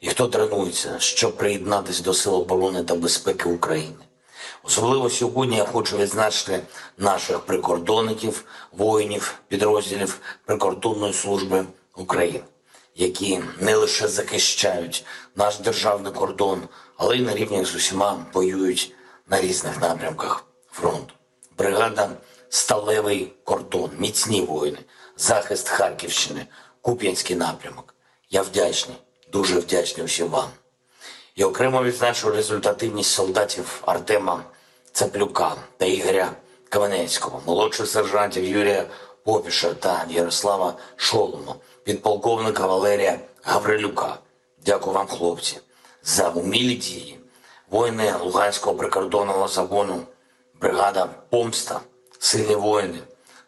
І 0.00 0.08
хто 0.08 0.26
тренується, 0.26 0.96
щоб 0.98 1.36
приєднатися 1.36 2.02
до 2.02 2.14
Сил 2.14 2.34
оборони 2.34 2.84
та 2.84 2.94
безпеки 2.94 3.48
України. 3.48 4.04
Особливо 4.62 5.10
сьогодні 5.10 5.56
я 5.56 5.64
хочу 5.64 5.96
відзначити 5.96 6.60
наших 6.98 7.40
прикордонників, 7.40 8.44
воїнів, 8.72 9.34
підрозділів 9.48 10.20
прикордонної 10.44 11.12
служби 11.12 11.64
України, 11.96 12.40
які 12.98 13.40
не 13.60 13.76
лише 13.76 14.08
захищають 14.08 15.04
наш 15.36 15.58
державний 15.58 16.12
кордон, 16.12 16.62
але 16.96 17.16
й 17.16 17.20
на 17.20 17.34
рівні 17.34 17.64
з 17.64 17.74
усіма 17.74 18.26
воюють 18.32 18.94
на 19.28 19.40
різних 19.40 19.80
напрямках 19.80 20.44
фронту. 20.72 21.14
Бригада 21.58 22.10
Сталевий 22.50 23.32
кордон, 23.44 23.90
міцні 23.98 24.42
воїни, 24.42 24.78
захист 25.16 25.68
Харківщини, 25.68 26.46
Куп'янський 26.80 27.36
напрямок. 27.36 27.94
Я 28.30 28.42
вдячний, 28.42 28.96
дуже 29.32 29.58
вдячний 29.58 30.06
усім 30.06 30.28
вам. 30.28 30.48
І 31.34 31.44
окремо 31.44 31.82
відзначу 31.82 32.30
результативність 32.30 33.10
солдатів 33.10 33.82
Артема 33.86 34.44
Цаплюка 34.92 35.56
та 35.76 35.86
Ігоря 35.86 36.32
Каменецького, 36.68 37.42
молодших 37.46 37.86
сержантів 37.86 38.44
Юрія 38.44 38.86
Попіша 39.24 39.74
та 39.74 40.06
Ярослава 40.08 40.74
Шолома, 40.96 41.54
підполковника 41.88 42.66
Валерія 42.66 43.18
Гаврилюка. 43.42 44.18
Дякую 44.66 44.96
вам, 44.96 45.06
хлопці, 45.06 45.58
за 46.02 46.28
умілі 46.28 46.74
дії. 46.74 47.18
Воїни 47.70 48.14
Луганського 48.20 48.76
прикордонного 48.76 49.48
загону, 49.48 50.02
бригада 50.60 51.08
Помста, 51.30 51.80
сильні 52.18 52.54
воїни, 52.54 52.98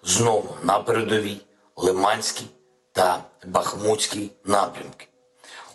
знову 0.02 0.56
на 0.62 0.78
передовій, 0.78 1.40
Лиманський 1.76 2.46
та 2.92 3.24
Бахмутський 3.46 4.30
напрямки. 4.44 5.08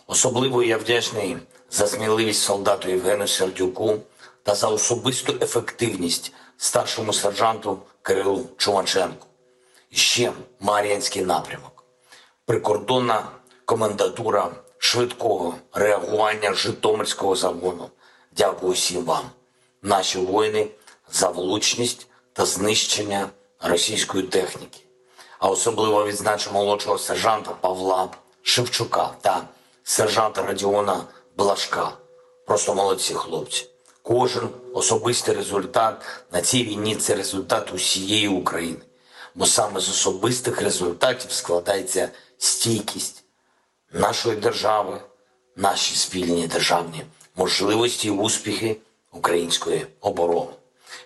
Особливо 0.06 0.62
я 0.62 0.78
вдячний 0.78 1.36
за 1.70 1.86
сміливість 1.86 2.42
солдату 2.42 2.88
Євгену 2.88 3.28
Сердюку 3.28 3.98
та 4.42 4.54
за 4.54 4.68
особисту 4.68 5.34
ефективність 5.40 6.32
старшому 6.56 7.12
сержанту 7.12 7.78
Кирилу 8.02 8.46
Чумаченку. 8.56 9.26
І 9.90 9.96
ще 9.96 10.32
Мар'янський 10.60 11.24
напрямок. 11.24 11.75
Прикордонна 12.46 13.28
комендатура 13.64 14.50
швидкого 14.78 15.54
реагування 15.72 16.54
Житомирського 16.54 17.36
загону. 17.36 17.90
Дякую 18.36 18.72
всім 18.72 19.04
вам, 19.04 19.30
наші 19.82 20.18
воїни, 20.18 20.68
за 21.12 21.28
влучність 21.28 22.06
та 22.32 22.46
знищення 22.46 23.28
російської 23.60 24.24
техніки 24.24 24.86
а 25.38 25.48
особливо 25.48 26.06
відзначу 26.06 26.52
молодшого 26.52 26.98
сержанта 26.98 27.50
Павла 27.50 28.08
Шевчука 28.42 29.10
та 29.20 29.42
сержанта 29.84 30.42
Радіона 30.42 31.04
Блашка. 31.36 31.92
Просто 32.46 32.74
молодці 32.74 33.14
хлопці. 33.14 33.66
Кожен 34.02 34.48
особистий 34.74 35.34
результат 35.34 36.02
на 36.32 36.40
цій 36.40 36.64
війні 36.64 36.96
це 36.96 37.14
результат 37.14 37.72
усієї 37.74 38.28
України. 38.28 38.80
Бо 39.34 39.46
саме 39.46 39.80
з 39.80 39.88
особистих 39.88 40.62
результатів 40.62 41.32
складається 41.32 42.08
стійкість 42.38 43.24
нашої 43.92 44.36
держави, 44.36 45.00
наші 45.56 45.96
спільні 45.96 46.46
державні 46.46 47.02
можливості 47.36 48.08
і 48.08 48.10
успіхи 48.10 48.76
української 49.12 49.86
оборони. 50.00 50.52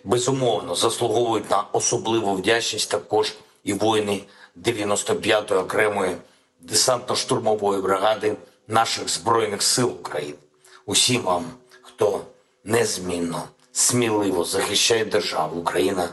Безумовно, 0.04 0.74
заслуговують 0.74 1.50
на 1.50 1.64
особливу 1.72 2.34
вдячність 2.34 2.90
також 2.90 3.34
і 3.64 3.72
воїни 3.72 4.22
95-ї 4.56 5.58
окремої 5.58 6.16
десантно-штурмової 6.62 7.82
бригади 7.82 8.36
наших 8.68 9.08
Збройних 9.08 9.62
сил 9.62 9.88
України. 10.00 10.38
Усім 10.86 11.22
вам, 11.22 11.44
хто 11.82 12.20
незмінно, 12.64 13.42
сміливо 13.72 14.44
захищає 14.44 15.04
державу 15.04 15.60
Україна, 15.60 16.08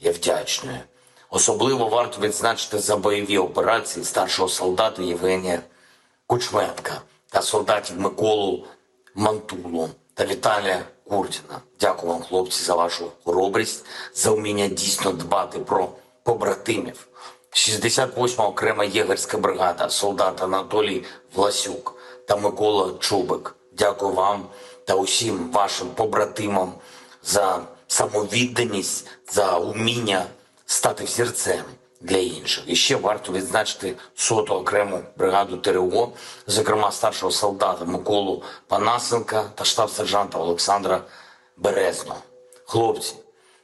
є 0.00 0.12
вдячною. 0.12 0.78
Особливо 1.30 1.88
варто 1.88 2.20
відзначити 2.20 2.78
за 2.78 2.96
бойові 2.96 3.38
операції 3.38 4.04
старшого 4.04 4.48
солдата 4.48 5.02
Євгенія 5.02 5.60
Кучменка 6.26 7.00
та 7.30 7.42
солдатів 7.42 8.00
Миколу 8.00 8.64
Мантулу 9.14 9.88
та 10.14 10.26
Віталія 10.26 10.82
Курдіна. 11.08 11.60
Дякую 11.80 12.12
вам, 12.12 12.22
хлопці, 12.22 12.64
за 12.64 12.74
вашу 12.74 13.12
хоробрість, 13.24 13.84
за 14.14 14.30
вміння 14.30 14.68
дійсно 14.68 15.12
дбати 15.12 15.58
про 15.58 15.88
побратимів. 16.22 17.08
68-ма 17.50 18.46
окрема 18.46 18.84
єгерська 18.84 19.38
бригада, 19.38 19.88
солдат 19.90 20.42
Анатолій 20.42 21.04
Власюк 21.34 21.94
та 22.28 22.36
Микола 22.36 22.90
Чубик. 23.00 23.56
Дякую 23.72 24.12
вам 24.12 24.46
та 24.84 24.94
усім 24.94 25.50
вашим 25.50 25.88
побратимам 25.88 26.72
за 27.22 27.60
самовідданість, 27.86 29.06
за 29.32 29.58
уміння 29.58 30.26
стати 30.66 31.04
взірцем 31.04 31.64
для 32.00 32.16
інших. 32.16 32.64
І 32.66 32.76
ще 32.76 32.96
варто 32.96 33.32
відзначити 33.32 33.94
соту 34.14 34.54
окрему 34.54 35.00
бригаду 35.16 35.56
ТРО, 35.56 36.12
зокрема 36.46 36.92
старшого 36.92 37.32
солдата 37.32 37.84
Миколу 37.84 38.42
Панасенка 38.66 39.44
та 39.54 39.64
штаб-сержанта 39.64 40.38
Олександра 40.38 41.02
Березного. 41.56 42.20
Хлопці, 42.64 43.14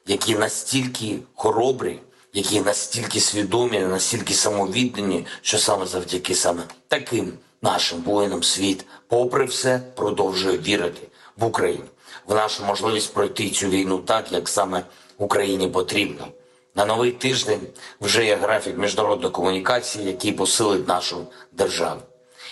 які 0.07 0.35
настільки 0.35 1.19
хоробрі, 1.35 1.99
які 2.33 2.61
настільки 2.61 3.21
свідомі, 3.21 3.79
настільки 3.81 4.35
самовіддані, 4.35 5.27
що 5.43 5.59
саме 5.59 5.87
завдяки 5.87 6.35
саме 6.35 6.63
таким 6.89 7.33
нашим 7.63 8.03
воїнам 8.03 8.43
світ, 8.43 8.85
попри 9.09 9.45
все, 9.45 9.81
продовжує 9.95 10.59
вірити 10.59 11.09
в 11.37 11.45
Україну, 11.45 11.85
в 12.27 12.35
нашу 12.35 12.65
можливість 12.65 13.15
пройти 13.15 13.51
цю 13.51 13.69
війну 13.69 13.99
так, 13.99 14.33
як 14.33 14.49
саме 14.49 14.85
Україні 15.19 15.69
потрібно. 15.69 16.29
На 16.75 16.85
новий 16.85 17.13
тиждень 17.13 17.67
вже 18.01 18.25
є 18.25 18.37
графік 18.37 18.79
міжнародної 18.79 19.33
комунікації, 19.33 20.07
який 20.07 20.33
посилить 20.33 20.89
нашу 20.89 21.27
державу. 21.53 22.01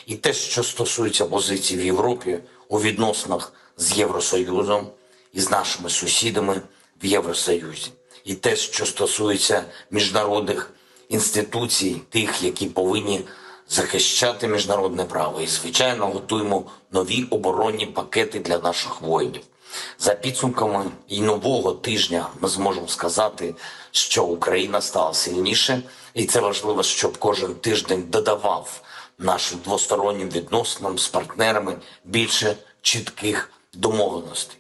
І 0.07 0.17
те, 0.17 0.33
що 0.33 0.63
стосується 0.63 1.27
позицій 1.27 1.77
в 1.77 1.85
Європі 1.85 2.39
у 2.69 2.81
відносинах 2.81 3.53
з 3.77 3.99
Євросоюзом 3.99 4.87
і 5.33 5.41
з 5.41 5.51
нашими 5.51 5.91
сусідами 5.91 6.61
в 7.03 7.07
Євросоюзі, 7.07 7.91
і 8.25 8.35
те, 8.35 8.57
що 8.57 8.87
стосується 8.87 9.65
міжнародних 9.91 10.71
інституцій, 11.09 11.97
тих, 12.11 12.43
які 12.43 12.67
повинні 12.67 13.21
захищати 13.71 14.49
міжнародне 14.49 15.05
право 15.05 15.41
і, 15.41 15.47
звичайно, 15.47 16.07
готуємо 16.07 16.65
нові 16.93 17.25
оборонні 17.31 17.87
пакети 17.87 18.39
для 18.39 18.59
наших 18.59 19.01
воїнів. 19.01 19.43
За 19.99 20.15
підсумками 20.15 20.91
і 21.09 21.21
нового 21.21 21.73
тижня 21.73 22.29
ми 22.41 22.49
зможемо 22.49 22.89
сказати, 22.89 23.55
що 23.91 24.25
Україна 24.25 24.81
стала 24.81 25.15
сильніше, 25.15 25.83
і 26.15 26.25
це 26.25 26.41
важливо, 26.41 26.83
щоб 26.83 27.19
кожен 27.19 27.55
тиждень 27.55 28.05
додавав 28.09 28.83
нашим 29.19 29.59
двостороннім 29.65 30.31
відносинам 30.31 30.99
з 30.99 31.09
партнерами 31.09 31.77
більше 32.05 32.57
чітких 32.83 33.53
домовленостей, 33.75 34.57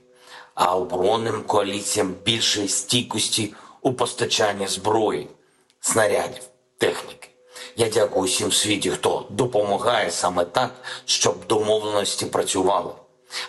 а 0.55 0.77
оборонним 0.77 1.42
коаліціям 1.42 2.14
більше 2.25 2.68
стійкості 2.68 3.55
у 3.83 3.92
постачанні 3.92 4.66
зброї, 4.66 5.29
снарядів, 5.81 6.42
техніки. 6.79 7.30
Я 7.76 7.88
дякую 7.88 8.26
всім 8.26 8.48
в 8.48 8.54
світі, 8.54 8.90
хто 8.90 9.26
допомагає 9.30 10.11
саме 10.11 10.44
так, 10.44 10.70
щоб 11.04 11.46
домовленості 11.46 12.26
працювали, 12.26 12.92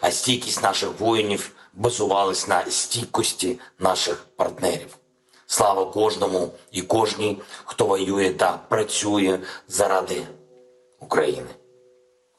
а 0.02 0.12
стійкість 0.12 0.64
наших 0.64 1.00
воїнів 1.00 1.52
базувалась 1.74 2.48
на 2.48 2.66
стійкості 2.72 3.60
наших 3.80 4.26
партнерів. 4.36 4.98
Слава 5.46 5.86
кожному 5.86 6.52
і 6.72 6.82
кожній, 6.82 7.42
хто 7.66 7.86
воює 7.86 8.30
та 8.30 8.60
працює 8.70 9.40
заради 9.68 10.22
України. 11.00 11.50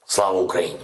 Слава 0.06 0.40
Україні! 0.40 0.80